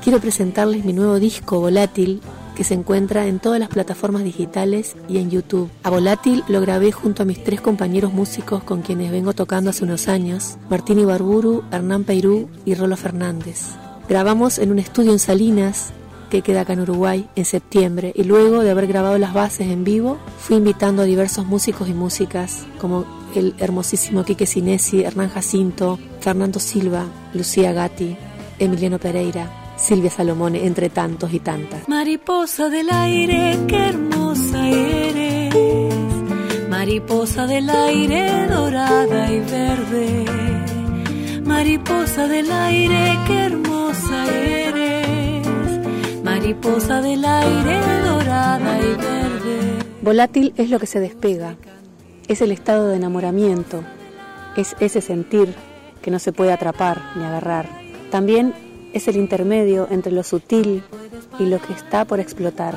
Quiero 0.04 0.20
presentarles 0.20 0.84
mi 0.84 0.92
nuevo 0.92 1.18
disco 1.18 1.60
Volátil, 1.60 2.20
que 2.54 2.62
se 2.62 2.74
encuentra 2.74 3.26
en 3.26 3.38
todas 3.38 3.58
las 3.58 3.70
plataformas 3.70 4.22
digitales 4.22 4.94
y 5.08 5.16
en 5.16 5.30
YouTube. 5.30 5.70
A 5.82 5.88
Volátil 5.88 6.44
lo 6.46 6.60
grabé 6.60 6.92
junto 6.92 7.22
a 7.22 7.26
mis 7.26 7.42
tres 7.42 7.62
compañeros 7.62 8.12
músicos 8.12 8.62
con 8.64 8.82
quienes 8.82 9.10
vengo 9.10 9.32
tocando 9.32 9.70
hace 9.70 9.84
unos 9.84 10.08
años, 10.08 10.58
Martín 10.68 10.98
Ibarburu, 10.98 11.64
Hernán 11.72 12.04
Peirú 12.04 12.50
y 12.66 12.74
Rolo 12.74 12.98
Fernández. 12.98 13.68
Grabamos 14.10 14.58
en 14.58 14.72
un 14.72 14.78
estudio 14.78 15.12
en 15.12 15.18
Salinas, 15.18 15.94
que 16.30 16.42
queda 16.42 16.62
acá 16.62 16.72
en 16.72 16.80
Uruguay, 16.80 17.28
en 17.36 17.44
septiembre, 17.44 18.12
y 18.14 18.24
luego 18.24 18.62
de 18.62 18.70
haber 18.70 18.86
grabado 18.86 19.18
las 19.18 19.34
bases 19.34 19.68
en 19.68 19.84
vivo, 19.84 20.18
fui 20.38 20.56
invitando 20.56 21.02
a 21.02 21.04
diversos 21.04 21.44
músicos 21.44 21.88
y 21.88 21.92
músicas, 21.92 22.64
como 22.80 23.04
el 23.34 23.54
hermosísimo 23.58 24.24
Quique 24.24 24.46
Sinesi, 24.46 25.02
Hernán 25.02 25.28
Jacinto, 25.28 25.98
Fernando 26.20 26.58
Silva, 26.58 27.06
Lucía 27.34 27.72
Gatti, 27.72 28.16
Emiliano 28.58 28.98
Pereira, 28.98 29.50
Silvia 29.76 30.10
Salomone, 30.10 30.66
entre 30.66 30.90
tantos 30.90 31.32
y 31.32 31.40
tantas. 31.40 31.88
Mariposa 31.88 32.68
del 32.68 32.90
aire, 32.90 33.58
qué 33.66 33.88
hermosa 33.88 34.68
eres. 34.68 35.54
Mariposa 36.68 37.46
del 37.46 37.68
aire 37.70 38.46
dorada 38.48 39.32
y 39.32 39.40
verde. 39.40 40.24
Mariposa 41.44 42.28
del 42.28 42.50
aire, 42.52 43.18
qué 43.26 43.38
hermosa 43.46 44.26
eres. 44.26 44.59
Del 46.40 47.24
aire 47.24 47.80
dorada 48.02 48.78
y 48.78 48.96
verde. 48.96 49.84
Volátil 50.02 50.54
es 50.56 50.70
lo 50.70 50.80
que 50.80 50.86
se 50.86 50.98
despega, 50.98 51.56
es 52.28 52.40
el 52.40 52.50
estado 52.50 52.88
de 52.88 52.96
enamoramiento, 52.96 53.84
es 54.56 54.74
ese 54.80 55.00
sentir 55.00 55.54
que 56.00 56.10
no 56.10 56.18
se 56.18 56.32
puede 56.32 56.52
atrapar 56.52 57.00
ni 57.14 57.24
agarrar. 57.24 57.68
También 58.10 58.54
es 58.94 59.06
el 59.06 59.16
intermedio 59.16 59.86
entre 59.90 60.12
lo 60.12 60.22
sutil 60.22 60.82
y 61.38 61.44
lo 61.44 61.60
que 61.60 61.74
está 61.74 62.06
por 62.06 62.20
explotar. 62.20 62.74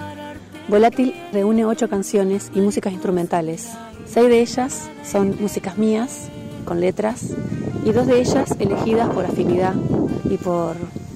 Volátil 0.67 1.15
reúne 1.31 1.65
ocho 1.65 1.89
canciones 1.89 2.51
y 2.53 2.59
músicas 2.59 2.91
instrumentales. 2.91 3.69
Seis 4.05 4.27
de 4.27 4.41
ellas 4.41 4.89
son 5.03 5.37
músicas 5.39 5.77
mías, 5.77 6.27
con 6.65 6.81
letras, 6.81 7.33
y 7.85 7.91
dos 7.91 8.07
de 8.07 8.19
ellas 8.19 8.55
elegidas 8.59 9.09
por 9.09 9.25
afinidad 9.25 9.73
y 10.29 10.37
por 10.37 10.75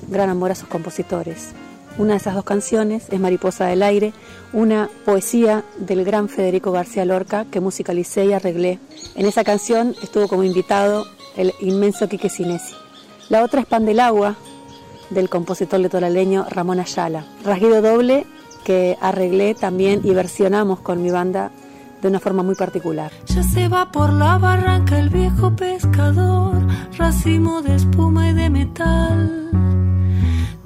gran 0.10 0.30
amor 0.30 0.52
a 0.52 0.56
sus 0.56 0.70
compositores. 0.70 1.54
Una 1.98 2.12
de 2.12 2.18
esas 2.18 2.36
dos 2.36 2.44
canciones 2.44 3.08
es 3.10 3.20
Mariposa 3.20 3.66
del 3.66 3.82
Aire, 3.82 4.14
una 4.54 4.88
poesía 5.04 5.64
del 5.80 6.06
gran 6.06 6.30
Federico 6.30 6.72
García 6.72 7.06
Lorca 7.06 7.46
que 7.50 7.60
musicalicé 7.60 8.26
y 8.26 8.34
arreglé. 8.34 8.80
En 9.16 9.26
esa 9.26 9.44
canción 9.44 9.96
estuvo 10.04 10.28
como 10.28 10.44
invitado 10.44 11.06
el 11.36 11.54
inmenso 11.60 12.08
Quique 12.08 12.30
Sinesi. 12.30 12.76
La 13.30 13.44
otra 13.44 13.62
es 13.62 13.66
Pan 13.66 13.86
del 13.86 14.00
Agua, 14.00 14.36
del 15.10 15.28
compositor 15.28 15.80
letoraleño 15.80 16.46
Ramón 16.50 16.80
Ayala. 16.80 17.26
Rasguido 17.44 17.82
doble 17.82 18.28
que 18.64 18.96
arreglé 19.02 19.56
también 19.56 20.02
y 20.04 20.12
versionamos 20.12 20.80
con 20.82 21.02
mi 21.02 21.10
banda 21.10 21.52
de 22.02 22.10
una 22.10 22.20
forma 22.20 22.44
muy 22.44 22.56
particular. 22.56 23.12
Ya 23.26 23.42
se 23.42 23.68
va 23.70 23.92
por 23.92 24.14
la 24.14 24.38
barranca 24.38 25.00
el 25.00 25.10
viejo 25.10 25.56
pescador, 25.56 26.56
racimo 26.98 27.62
de 27.62 27.76
espuma 27.76 28.30
y 28.30 28.34
de 28.34 28.50
metal, 28.50 29.47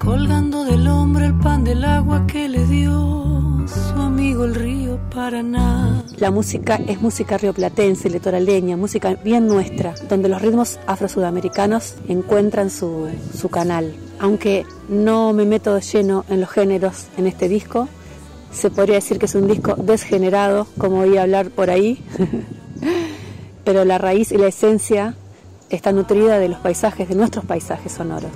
colgando 0.03 0.63
del 0.63 0.88
hombro 0.88 1.24
el 1.25 1.36
pan 1.36 1.63
del 1.63 1.84
agua 1.84 2.25
que 2.25 2.50
le 2.50 2.65
dio 2.65 3.67
su 3.67 4.01
amigo 4.01 4.46
el 4.46 4.55
río 4.55 5.00
Paraná. 5.13 6.03
La 6.17 6.31
música 6.31 6.79
es 6.88 7.00
música 7.00 7.38
rioplatense, 7.38 8.10
litoraleña, 8.10 8.77
música 8.77 9.13
bien 9.24 9.48
nuestra, 9.48 9.93
donde 10.10 10.27
los 10.27 10.41
ritmos 10.41 10.79
afro-sudamericanos 10.88 11.96
encuentran 12.08 12.72
su, 12.72 13.10
su 13.38 13.50
canal. 13.50 13.93
Aunque 14.20 14.65
no 14.89 15.34
me 15.34 15.46
meto 15.46 15.75
de 15.75 15.81
lleno 15.81 16.25
en 16.29 16.41
los 16.41 16.50
géneros 16.50 17.08
en 17.17 17.27
este 17.27 17.48
disco, 17.48 17.88
se 18.51 18.72
podría 18.72 18.96
decir 18.96 19.20
que 19.20 19.27
es 19.27 19.36
un 19.36 19.48
disco 19.48 19.75
desgenerado, 19.75 20.65
como 20.79 21.00
oí 21.01 21.17
hablar 21.17 21.51
por 21.51 21.70
ahí, 21.70 22.03
pero 23.63 23.86
la 23.86 24.00
raíz 24.00 24.31
y 24.31 24.38
la 24.38 24.48
esencia 24.48 25.13
está 25.70 25.91
nutrida 25.91 26.39
de 26.39 26.50
los 26.50 26.60
paisajes, 26.60 27.08
de 27.08 27.15
nuestros 27.15 27.46
paisajes 27.46 27.91
sonoros. 27.91 28.31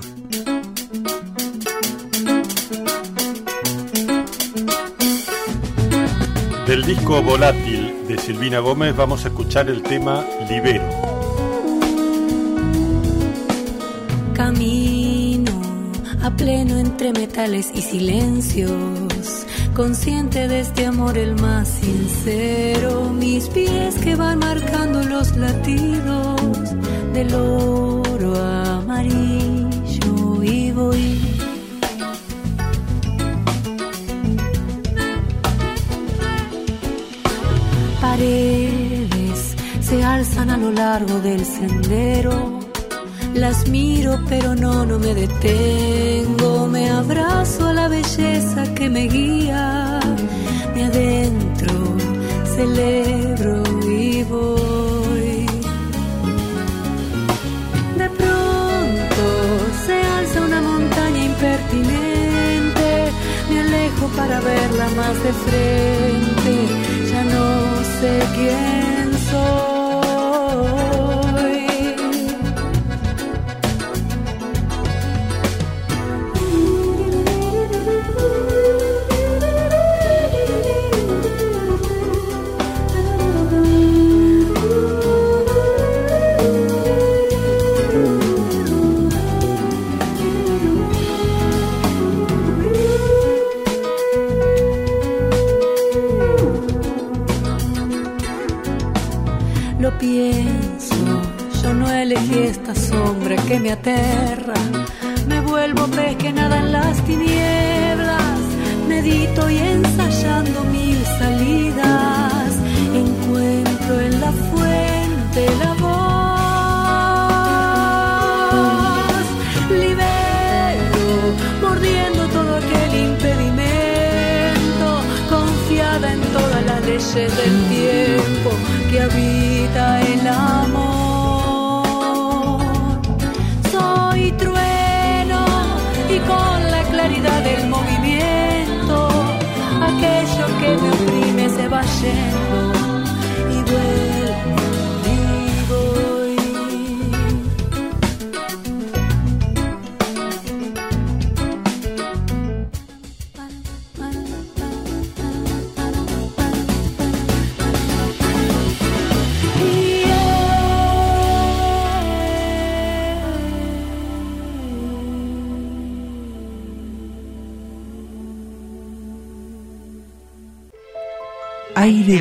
Del 6.67 6.83
disco 6.83 7.21
Volátil 7.21 8.07
de 8.07 8.17
Silvina 8.17 8.57
Gómez 8.57 8.95
vamos 8.95 9.23
a 9.23 9.27
escuchar 9.27 9.69
el 9.69 9.83
tema 9.83 10.25
Libero. 10.49 10.83
Camino 14.33 15.51
a 16.23 16.31
pleno 16.31 16.77
entre 16.77 17.13
metales 17.13 17.71
y 17.75 17.83
silencios, 17.83 19.45
consciente 19.75 20.47
de 20.47 20.61
este 20.61 20.87
amor 20.87 21.19
el 21.19 21.35
más 21.35 21.67
sincero, 21.67 23.11
mis 23.11 23.47
pies 23.49 23.93
que 24.03 24.15
van 24.15 24.39
marcando 24.39 25.03
los 25.03 25.37
latidos 25.37 26.41
del 27.13 27.31
oro 27.35 28.43
amarillo 28.43 30.43
y 30.43 30.71
voy 30.71 31.24
paredes 38.15 39.55
se 39.81 40.01
alzan 40.03 40.49
a 40.49 40.57
lo 40.57 40.71
largo 40.71 41.19
del 41.19 41.43
sendero. 41.45 42.59
Las 43.33 43.67
miro 43.67 44.13
pero 44.29 44.55
no, 44.55 44.85
no 44.85 44.97
me 44.99 45.13
detengo. 45.13 46.67
Me 46.67 46.89
abrazo 46.89 47.67
a 47.67 47.73
la 47.73 47.87
belleza 47.89 48.73
que 48.73 48.89
me 48.89 49.07
guía. 49.07 49.99
Me 50.73 50.83
adentro, 50.85 51.73
celebro 52.55 53.63
y 53.83 54.23
voy. 54.23 55.45
De 58.01 58.09
pronto 58.19 59.23
se 59.85 59.95
alza 60.17 60.39
una 60.49 60.61
montaña 60.61 61.21
impertinente. 61.31 62.89
Me 63.49 63.59
alejo 63.59 64.07
para 64.15 64.39
verla 64.39 64.87
más 64.99 65.15
de 65.25 65.33
frente. 65.45 66.84
Ya 68.05 68.11
no 68.11 68.25
sé 68.35 68.84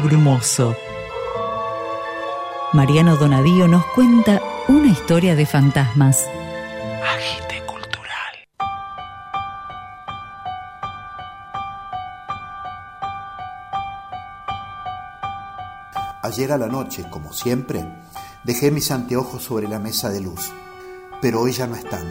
brumoso. 0.05 0.77
Mariano 2.75 3.17
Donadío 3.17 3.67
nos 3.67 3.87
cuenta 3.87 4.43
una 4.69 4.89
historia 4.89 5.35
de 5.35 5.47
fantasmas. 5.47 6.27
Agite 7.03 7.65
cultural. 7.65 8.35
Ayer 16.23 16.53
a 16.53 16.59
la 16.59 16.67
noche, 16.67 17.07
como 17.09 17.33
siempre, 17.33 17.83
dejé 18.45 18.71
mis 18.71 18.91
anteojos 18.91 19.43
sobre 19.43 19.69
la 19.69 19.79
mesa 19.79 20.11
de 20.11 20.21
luz, 20.21 20.53
pero 21.23 21.41
hoy 21.41 21.53
ya 21.53 21.67
no 21.67 21.77
están. 21.77 22.07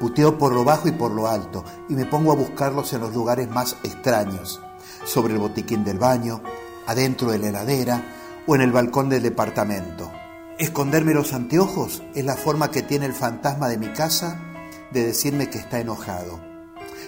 Puteo 0.00 0.38
por 0.38 0.52
lo 0.52 0.64
bajo 0.64 0.88
y 0.88 0.92
por 0.92 1.12
lo 1.12 1.28
alto 1.28 1.64
y 1.88 1.94
me 1.94 2.04
pongo 2.04 2.32
a 2.32 2.36
buscarlos 2.36 2.92
en 2.94 3.02
los 3.02 3.14
lugares 3.14 3.48
más 3.48 3.76
extraños, 3.84 4.60
sobre 5.04 5.34
el 5.34 5.38
botiquín 5.38 5.84
del 5.84 6.00
baño, 6.00 6.42
adentro 6.86 7.30
de 7.30 7.38
la 7.38 7.48
heladera 7.48 8.02
o 8.46 8.54
en 8.54 8.60
el 8.60 8.72
balcón 8.72 9.08
del 9.08 9.22
departamento. 9.22 10.10
Esconderme 10.58 11.14
los 11.14 11.32
anteojos 11.32 12.02
es 12.14 12.24
la 12.24 12.36
forma 12.36 12.70
que 12.70 12.82
tiene 12.82 13.06
el 13.06 13.14
fantasma 13.14 13.68
de 13.68 13.78
mi 13.78 13.88
casa 13.88 14.40
de 14.92 15.04
decirme 15.04 15.50
que 15.50 15.58
está 15.58 15.80
enojado. 15.80 16.40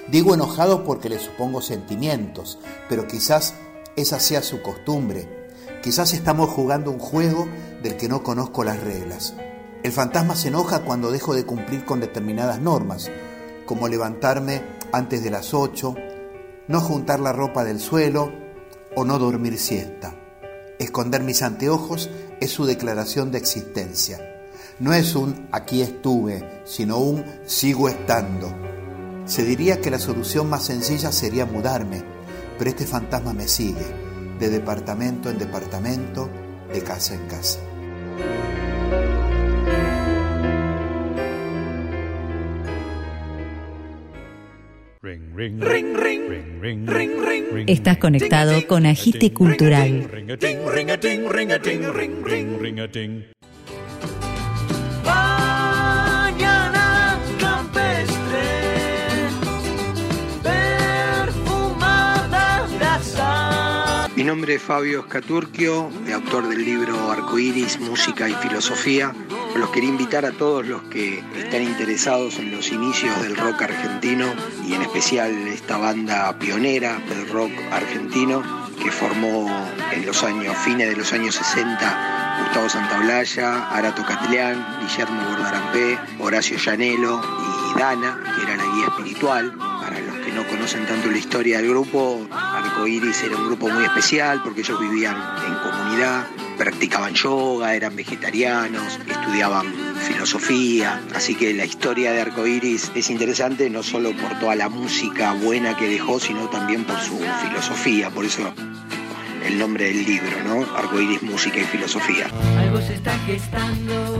Digo 0.08 0.34
enojado 0.34 0.84
porque 0.84 1.08
le 1.08 1.18
supongo 1.18 1.60
sentimientos, 1.60 2.58
pero 2.88 3.06
quizás 3.06 3.54
esa 3.96 4.20
sea 4.20 4.42
su 4.42 4.62
costumbre. 4.62 5.48
Quizás 5.82 6.12
estamos 6.14 6.50
jugando 6.50 6.90
un 6.90 6.98
juego 6.98 7.46
del 7.82 7.96
que 7.96 8.08
no 8.08 8.22
conozco 8.22 8.64
las 8.64 8.82
reglas. 8.82 9.34
El 9.82 9.92
fantasma 9.92 10.34
se 10.34 10.48
enoja 10.48 10.80
cuando 10.80 11.10
dejo 11.10 11.34
de 11.34 11.44
cumplir 11.44 11.84
con 11.84 12.00
determinadas 12.00 12.60
normas, 12.60 13.10
como 13.66 13.88
levantarme 13.88 14.62
antes 14.92 15.22
de 15.22 15.30
las 15.30 15.52
8, 15.52 15.94
no 16.68 16.80
juntar 16.80 17.20
la 17.20 17.32
ropa 17.32 17.64
del 17.64 17.80
suelo 17.80 18.43
o 18.96 19.04
no 19.04 19.18
dormir 19.18 19.58
siesta. 19.58 20.14
Esconder 20.78 21.22
mis 21.22 21.42
anteojos 21.42 22.10
es 22.40 22.50
su 22.50 22.64
declaración 22.66 23.30
de 23.30 23.38
existencia. 23.38 24.18
No 24.78 24.92
es 24.92 25.14
un 25.14 25.48
aquí 25.52 25.82
estuve, 25.82 26.62
sino 26.64 26.98
un 26.98 27.24
sigo 27.46 27.88
estando. 27.88 28.52
Se 29.24 29.44
diría 29.44 29.80
que 29.80 29.90
la 29.90 29.98
solución 29.98 30.50
más 30.50 30.64
sencilla 30.64 31.12
sería 31.12 31.46
mudarme, 31.46 32.02
pero 32.58 32.70
este 32.70 32.86
fantasma 32.86 33.32
me 33.32 33.48
sigue, 33.48 33.86
de 34.38 34.50
departamento 34.50 35.30
en 35.30 35.38
departamento, 35.38 36.28
de 36.72 36.82
casa 36.82 37.14
en 37.14 37.26
casa. 37.26 37.60
Estás 47.66 47.98
conectado 47.98 48.66
con 48.66 48.86
Agite 48.86 49.32
Cultural. 49.32 50.08
Mi 64.24 64.28
nombre 64.28 64.54
es 64.54 64.62
Fabio 64.62 65.00
Escaturquio, 65.00 65.90
autor 66.14 66.48
del 66.48 66.64
libro 66.64 67.10
Arcoíris, 67.10 67.78
Música 67.78 68.26
y 68.26 68.32
Filosofía. 68.32 69.12
Los 69.54 69.68
quería 69.68 69.90
invitar 69.90 70.24
a 70.24 70.32
todos 70.32 70.66
los 70.66 70.80
que 70.84 71.22
están 71.36 71.62
interesados 71.62 72.38
en 72.38 72.50
los 72.50 72.72
inicios 72.72 73.20
del 73.20 73.36
rock 73.36 73.60
argentino 73.60 74.32
y 74.66 74.72
en 74.72 74.80
especial 74.80 75.30
esta 75.48 75.76
banda 75.76 76.38
pionera 76.38 76.98
del 77.06 77.28
rock 77.28 77.50
argentino 77.70 78.42
que 78.82 78.90
formó 78.90 79.46
en 79.92 80.06
los 80.06 80.24
años, 80.24 80.56
fines 80.56 80.88
de 80.88 80.96
los 80.96 81.12
años 81.12 81.34
60, 81.34 82.38
Gustavo 82.44 82.70
Santaolalla, 82.70 83.68
Arato 83.68 84.06
Catleán, 84.06 84.64
Guillermo 84.80 85.20
Bordarampé, 85.28 85.98
Horacio 86.18 86.56
Llanelo 86.56 87.20
y 87.74 87.78
Dana, 87.78 88.22
que 88.34 88.42
era 88.42 88.56
la 88.56 88.74
guía 88.74 88.86
espiritual. 88.86 89.73
Conocen 90.56 90.86
tanto 90.86 91.10
la 91.10 91.18
historia 91.18 91.56
del 91.56 91.68
grupo, 91.68 92.24
Arcoiris 92.30 93.24
era 93.24 93.36
un 93.36 93.46
grupo 93.46 93.68
muy 93.68 93.84
especial 93.84 94.40
porque 94.44 94.60
ellos 94.60 94.78
vivían 94.78 95.16
en 95.16 95.54
comunidad, 95.68 96.26
practicaban 96.56 97.12
yoga, 97.12 97.74
eran 97.74 97.96
vegetarianos, 97.96 99.00
estudiaban 99.08 99.66
filosofía, 100.06 101.02
así 101.12 101.34
que 101.34 101.52
la 101.54 101.64
historia 101.64 102.12
de 102.12 102.20
Arcoiris 102.20 102.92
es 102.94 103.10
interesante 103.10 103.68
no 103.68 103.82
solo 103.82 104.12
por 104.12 104.38
toda 104.38 104.54
la 104.54 104.68
música 104.68 105.32
buena 105.32 105.76
que 105.76 105.88
dejó, 105.88 106.20
sino 106.20 106.48
también 106.48 106.84
por 106.84 107.00
su 107.00 107.18
filosofía, 107.42 108.10
por 108.10 108.24
eso 108.24 108.54
el 109.44 109.58
nombre 109.58 109.86
del 109.86 110.04
libro, 110.04 110.40
¿no? 110.46 110.76
Arcoiris, 110.76 111.22
música 111.24 111.58
y 111.58 111.64
filosofía. 111.64 112.28
Algo 112.60 112.80
se 112.80 112.94
está 112.94 113.18
gestando, 113.26 114.18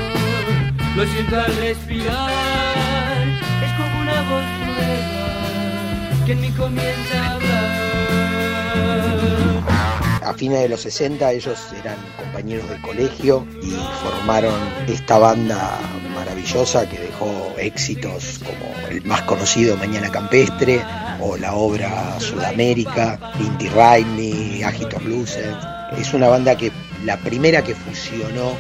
lo 0.97 1.07
siento 1.07 1.41
al 1.41 1.57
respirar. 1.57 2.33
Es 3.65 3.73
como 3.75 4.01
una 4.01 4.23
voz 4.23 4.64
que 6.25 6.33
en 6.33 6.45
a. 6.45 6.51
A 10.23 10.33
fines 10.33 10.63
de 10.63 10.69
los 10.71 10.81
60 10.81 11.33
ellos 11.33 11.59
eran 11.79 11.97
compañeros 12.17 12.69
de 12.71 12.81
colegio 12.81 13.47
y 13.63 13.73
formaron 14.03 14.55
esta 14.87 15.19
banda 15.19 15.79
maravillosa 16.15 16.89
que 16.89 16.99
dejó 16.99 17.55
éxitos 17.59 18.41
como 18.43 18.89
el 18.89 19.05
más 19.05 19.21
conocido 19.23 19.77
Mañana 19.77 20.11
Campestre 20.11 20.83
o 21.21 21.37
la 21.37 21.55
obra 21.55 22.19
Sudamérica, 22.21 23.19
Inti 23.39 23.69
Raimi, 23.69 24.63
Agitos 24.63 25.05
Luces. 25.05 25.55
Es 25.99 26.15
una 26.15 26.29
banda 26.29 26.57
que 26.57 26.73
la 27.05 27.19
primera 27.19 27.63
que 27.63 27.75
fusionó 27.75 28.53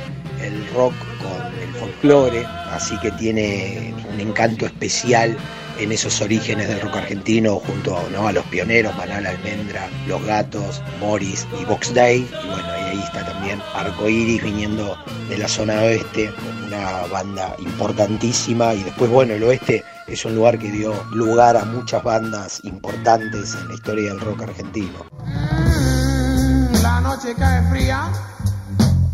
el 0.42 0.66
rock 0.74 0.94
con 1.22 1.62
el 1.62 1.74
folclore, 1.74 2.44
así 2.72 2.98
que 2.98 3.10
tiene 3.12 3.94
un 4.12 4.20
encanto 4.20 4.66
especial 4.66 5.36
en 5.78 5.92
esos 5.92 6.20
orígenes 6.20 6.68
del 6.68 6.80
rock 6.80 6.96
argentino 6.96 7.56
junto 7.56 7.98
¿no? 8.12 8.28
a 8.28 8.32
los 8.32 8.44
pioneros, 8.46 8.96
Manal 8.96 9.26
Almendra, 9.26 9.88
Los 10.06 10.24
Gatos, 10.24 10.82
Morris 11.00 11.46
y 11.60 11.64
Box 11.64 11.92
Day. 11.94 12.18
Y 12.20 12.46
bueno, 12.46 12.68
y 12.68 12.82
ahí 12.82 13.00
está 13.02 13.24
también 13.24 13.60
Arco 13.74 14.08
Iris 14.08 14.42
viniendo 14.42 14.96
de 15.28 15.38
la 15.38 15.48
zona 15.48 15.74
oeste, 15.82 16.32
una 16.66 17.06
banda 17.06 17.56
importantísima. 17.58 18.74
Y 18.74 18.82
después, 18.84 19.10
bueno, 19.10 19.34
el 19.34 19.42
oeste 19.42 19.84
es 20.06 20.24
un 20.24 20.34
lugar 20.34 20.58
que 20.58 20.70
dio 20.70 20.94
lugar 21.12 21.56
a 21.56 21.64
muchas 21.64 22.02
bandas 22.02 22.60
importantes 22.64 23.54
en 23.54 23.68
la 23.68 23.74
historia 23.74 24.10
del 24.10 24.20
rock 24.20 24.42
argentino. 24.42 25.06
La 26.82 27.00
noche 27.00 27.34
cae 27.36 27.68
fría, 27.70 28.08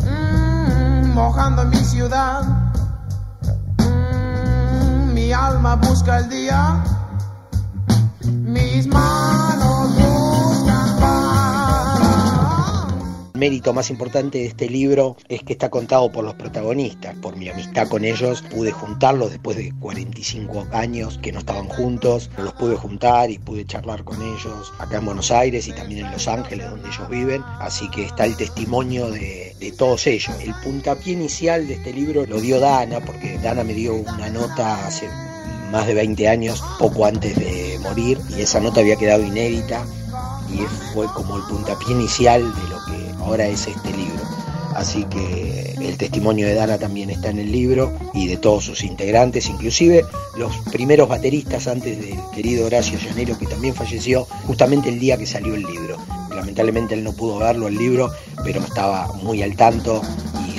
mm, 0.04 1.12
mojando 1.12 1.64
mi 1.66 1.76
ciudad. 1.76 2.69
Mi 5.30 5.34
alma 5.34 5.76
busca 5.76 6.18
el 6.18 6.28
día, 6.28 6.82
mis 8.24 8.84
manos 8.88 9.39
mérito 13.40 13.72
más 13.72 13.88
importante 13.88 14.36
de 14.36 14.46
este 14.48 14.68
libro 14.68 15.16
es 15.26 15.42
que 15.42 15.54
está 15.54 15.70
contado 15.70 16.12
por 16.12 16.22
los 16.26 16.34
protagonistas. 16.34 17.16
Por 17.16 17.36
mi 17.36 17.48
amistad 17.48 17.88
con 17.88 18.04
ellos 18.04 18.42
pude 18.42 18.70
juntarlos 18.70 19.30
después 19.30 19.56
de 19.56 19.72
45 19.80 20.66
años 20.72 21.18
que 21.22 21.32
no 21.32 21.38
estaban 21.38 21.66
juntos. 21.66 22.30
Los 22.36 22.52
pude 22.52 22.76
juntar 22.76 23.30
y 23.30 23.38
pude 23.38 23.64
charlar 23.64 24.04
con 24.04 24.20
ellos 24.20 24.74
acá 24.78 24.98
en 24.98 25.06
Buenos 25.06 25.30
Aires 25.30 25.66
y 25.68 25.72
también 25.72 26.04
en 26.04 26.12
Los 26.12 26.28
Ángeles 26.28 26.68
donde 26.68 26.88
ellos 26.88 27.08
viven. 27.08 27.42
Así 27.60 27.88
que 27.88 28.04
está 28.04 28.26
el 28.26 28.36
testimonio 28.36 29.10
de, 29.10 29.56
de 29.58 29.72
todos 29.72 30.06
ellos. 30.06 30.36
El 30.42 30.54
puntapié 30.62 31.14
inicial 31.14 31.66
de 31.66 31.74
este 31.74 31.94
libro 31.94 32.26
lo 32.26 32.42
dio 32.42 32.60
Dana 32.60 33.00
porque 33.00 33.38
Dana 33.38 33.64
me 33.64 33.72
dio 33.72 33.94
una 33.94 34.28
nota 34.28 34.86
hace 34.86 35.08
más 35.72 35.86
de 35.86 35.94
20 35.94 36.28
años, 36.28 36.62
poco 36.78 37.06
antes 37.06 37.34
de 37.36 37.78
morir, 37.80 38.20
y 38.36 38.42
esa 38.42 38.60
nota 38.60 38.80
había 38.80 38.96
quedado 38.96 39.24
inédita 39.24 39.86
y 40.52 40.58
fue 40.92 41.06
como 41.14 41.36
el 41.36 41.42
puntapié 41.44 41.92
inicial 41.92 42.42
de 42.42 42.68
lo 42.68 42.68
que 42.68 42.69
ahora 43.30 43.46
es 43.46 43.68
este 43.68 43.92
libro. 43.92 44.22
Así 44.74 45.04
que 45.04 45.74
el 45.80 45.96
testimonio 45.96 46.46
de 46.46 46.54
Dana 46.54 46.78
también 46.78 47.10
está 47.10 47.30
en 47.30 47.38
el 47.38 47.50
libro 47.50 47.92
y 48.12 48.26
de 48.26 48.36
todos 48.36 48.64
sus 48.64 48.82
integrantes, 48.82 49.48
inclusive 49.48 50.04
los 50.36 50.56
primeros 50.72 51.08
bateristas 51.08 51.66
antes 51.66 52.00
del 52.00 52.18
querido 52.34 52.66
Horacio 52.66 52.98
Llanero, 52.98 53.38
que 53.38 53.46
también 53.46 53.74
falleció 53.74 54.26
justamente 54.46 54.88
el 54.88 54.98
día 54.98 55.16
que 55.16 55.26
salió 55.26 55.54
el 55.54 55.62
libro. 55.62 55.96
Lamentablemente 56.34 56.94
él 56.94 57.04
no 57.04 57.12
pudo 57.12 57.38
verlo 57.38 57.68
el 57.68 57.76
libro, 57.76 58.10
pero 58.44 58.60
estaba 58.60 59.12
muy 59.22 59.42
al 59.42 59.56
tanto 59.56 60.02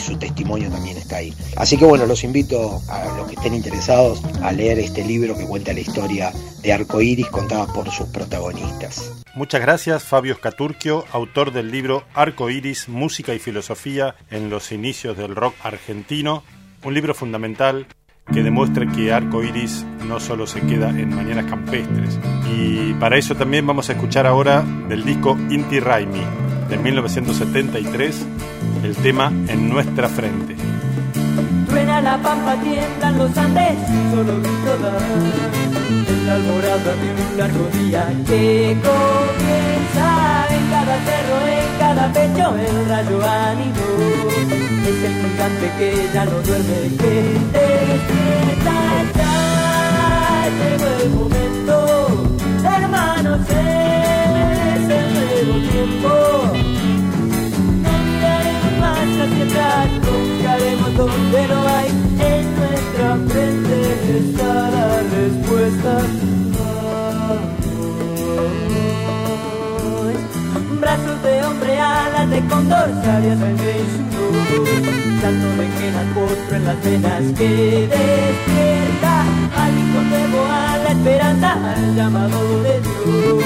su 0.01 0.17
testimonio 0.17 0.69
también 0.69 0.97
está 0.97 1.17
ahí. 1.17 1.33
Así 1.55 1.77
que 1.77 1.85
bueno, 1.85 2.05
los 2.05 2.23
invito 2.23 2.81
a 2.89 3.05
los 3.17 3.27
que 3.27 3.35
estén 3.35 3.53
interesados 3.53 4.21
a 4.41 4.51
leer 4.51 4.79
este 4.79 5.03
libro 5.05 5.37
que 5.37 5.45
cuenta 5.45 5.73
la 5.73 5.79
historia 5.79 6.31
de 6.61 6.73
Arcoiris 6.73 7.27
contada 7.27 7.67
por 7.67 7.89
sus 7.91 8.07
protagonistas. 8.07 9.11
Muchas 9.33 9.61
gracias, 9.61 10.03
Fabio 10.03 10.35
Scaturquio, 10.35 11.05
autor 11.11 11.53
del 11.53 11.71
libro 11.71 12.03
Arco 12.13 12.49
Iris, 12.49 12.89
Música 12.89 13.33
y 13.33 13.39
Filosofía 13.39 14.15
en 14.29 14.49
los 14.49 14.71
inicios 14.71 15.17
del 15.17 15.35
rock 15.35 15.55
argentino, 15.63 16.43
un 16.83 16.93
libro 16.93 17.13
fundamental 17.13 17.87
que 18.31 18.43
demuestra 18.43 18.85
que 18.91 19.11
Arco 19.11 19.43
Iris 19.43 19.85
no 20.05 20.19
solo 20.19 20.47
se 20.47 20.61
queda 20.61 20.89
en 20.89 21.15
Mañanas 21.15 21.45
Campestres. 21.45 22.19
Y 22.53 22.93
para 22.93 23.17
eso 23.17 23.35
también 23.35 23.65
vamos 23.65 23.89
a 23.89 23.93
escuchar 23.93 24.27
ahora 24.27 24.63
del 24.89 25.03
disco 25.03 25.37
Inti 25.49 25.79
Raimi 25.79 26.50
de 26.71 26.77
1973 26.77 28.25
el 28.83 28.95
tema 28.95 29.27
En 29.49 29.67
Nuestra 29.67 30.07
Frente. 30.07 30.55
Truena 31.67 31.99
la 31.99 32.17
pampa, 32.17 32.55
tiemblan 32.61 33.17
los 33.17 33.37
Andes, 33.37 33.75
solo 34.09 34.37
grito. 34.39 34.71
Es 36.07 36.23
la 36.25 36.35
alborada 36.35 36.95
de 36.95 37.07
un 37.11 37.37
largo 37.37 37.65
día 37.77 38.07
que 38.25 38.77
comienza 38.87 40.47
en 40.49 40.69
cada 40.71 40.95
cerro, 41.07 41.37
en 41.59 41.69
cada 41.77 42.13
pecho, 42.13 42.55
el 42.55 42.89
rayo 42.89 43.21
ánimo. 43.21 43.85
Es 44.87 45.03
el 45.03 45.13
gigante 45.21 45.71
que 45.77 46.09
ya 46.13 46.23
no 46.23 46.41
duerme, 46.41 46.79
que 47.01 47.13
despierta 47.91 48.77
ya. 49.17 49.33
Llegó 50.57 50.89
el 51.03 51.09
momento, 51.09 51.75
hermanos, 52.63 53.39
no 55.81 56.13
miraremos 58.05 58.73
más 58.79 59.09
hacia 59.23 59.45
atrás, 59.45 59.87
buscaremos 59.97 60.91
donde 60.95 61.47
no 61.47 61.59
hay. 61.67 61.89
En 62.19 62.45
nuestra 62.55 63.07
frente 63.27 63.75
está 64.19 64.53
la 64.69 65.01
respuesta. 65.01 65.93
Brazos 70.79 71.23
de 71.23 71.43
hombre, 71.45 71.79
alas 71.79 72.29
de 72.29 72.39
condor, 72.41 72.89
sabias 73.03 73.39
en 73.41 73.57
su 73.57 74.01
Tanto 75.21 75.47
me 75.57 75.67
queda 75.77 76.03
potro 76.13 76.55
en 76.57 76.65
las 76.65 76.83
venas 76.83 77.23
que 77.37 77.87
despierta. 77.87 79.13
Al 79.57 79.73
hijo 79.77 79.99
de 80.11 80.21
Boa, 80.31 80.77
la 80.83 80.91
esperanza, 80.91 81.51
al 81.73 81.95
llamado 81.95 82.39
de 82.63 82.81
Dios, 82.81 83.45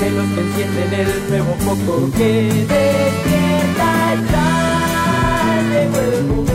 de 0.00 0.10
los 0.10 0.26
que 0.26 0.40
encienden 0.40 0.90
el 1.00 1.13
nuevo 1.28 1.54
foco. 1.60 2.10
Que 2.16 2.66
despierta 2.68 4.14
Ya 4.30 5.60
el 5.60 6.53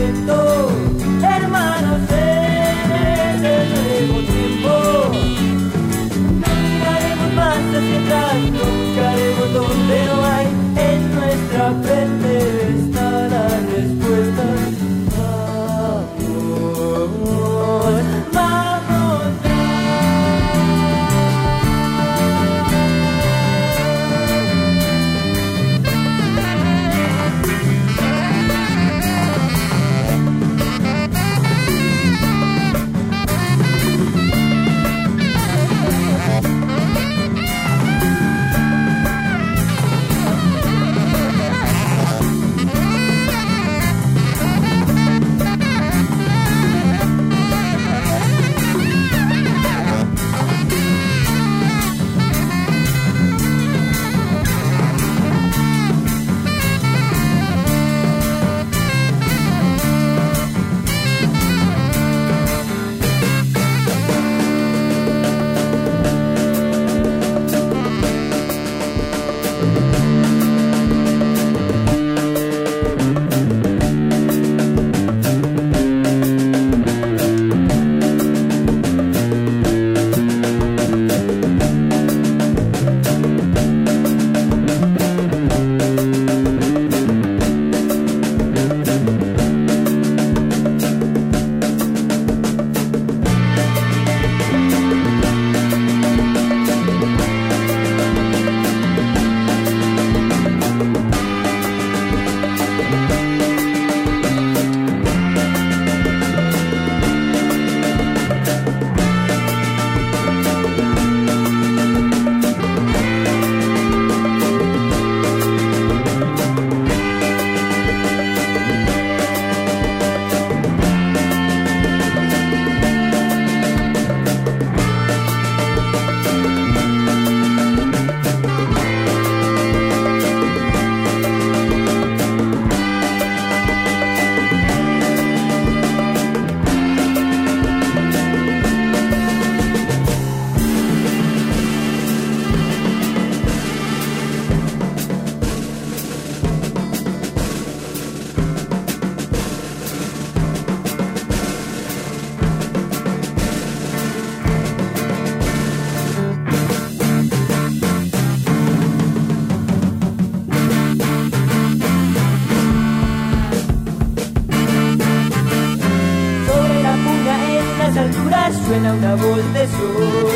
suena 168.52 168.92
una 168.92 169.14
voz 169.14 169.52
de 169.54 169.66
sol. 169.66 170.30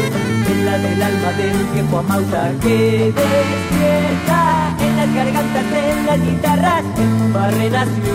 Es 0.50 0.64
la 0.64 0.78
del 0.78 1.02
alma 1.02 1.32
del 1.32 1.64
viejo 1.72 1.98
amauta 1.98 2.52
que 2.60 3.12
despierta. 3.12 4.76
En 4.80 4.96
las 4.96 5.14
gargantas 5.14 5.70
de 5.70 5.82
las 6.06 6.20
guitarras 6.20 6.84
el 6.98 7.08
puma 7.18 7.50
renació. 7.50 8.14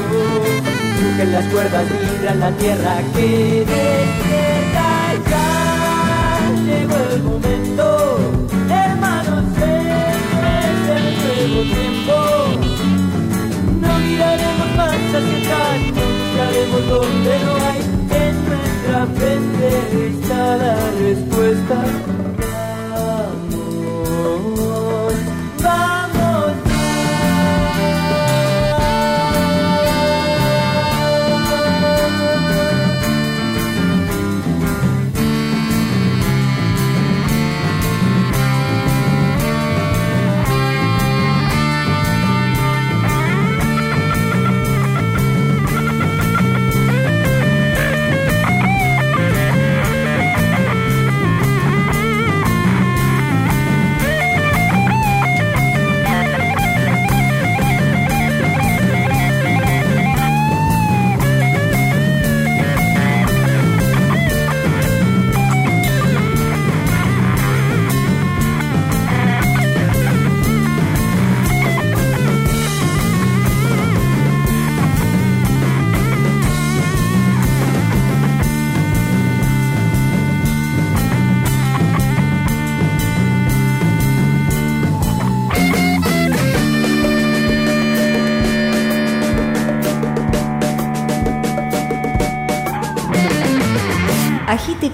Surgen 0.99 1.31
las 1.31 1.45
cuerdas, 1.45 1.85
vibran 1.89 2.39
la 2.39 2.51
tierra 2.51 2.97
que 3.13 3.65
despierta. 3.67 4.87
Ya 5.29 5.47
llegó 6.65 6.97
el 7.13 7.23
momento, 7.23 7.85
hermanos, 8.69 9.43
es 9.57 10.81
el 10.97 11.05
nuevo 11.23 11.61
tiempo. 11.75 12.15
No 13.81 13.99
miraremos 13.99 14.69
más 14.77 14.95
hacia 14.95 15.37
atrás, 15.39 15.79
buscaremos 15.95 16.87
donde 16.89 17.39
no 17.45 17.53
hay. 17.65 18.08
Frente 19.07 20.07
está 20.09 20.57
la 20.57 20.75
respuesta. 20.99 21.75
Vamos, 23.47 24.88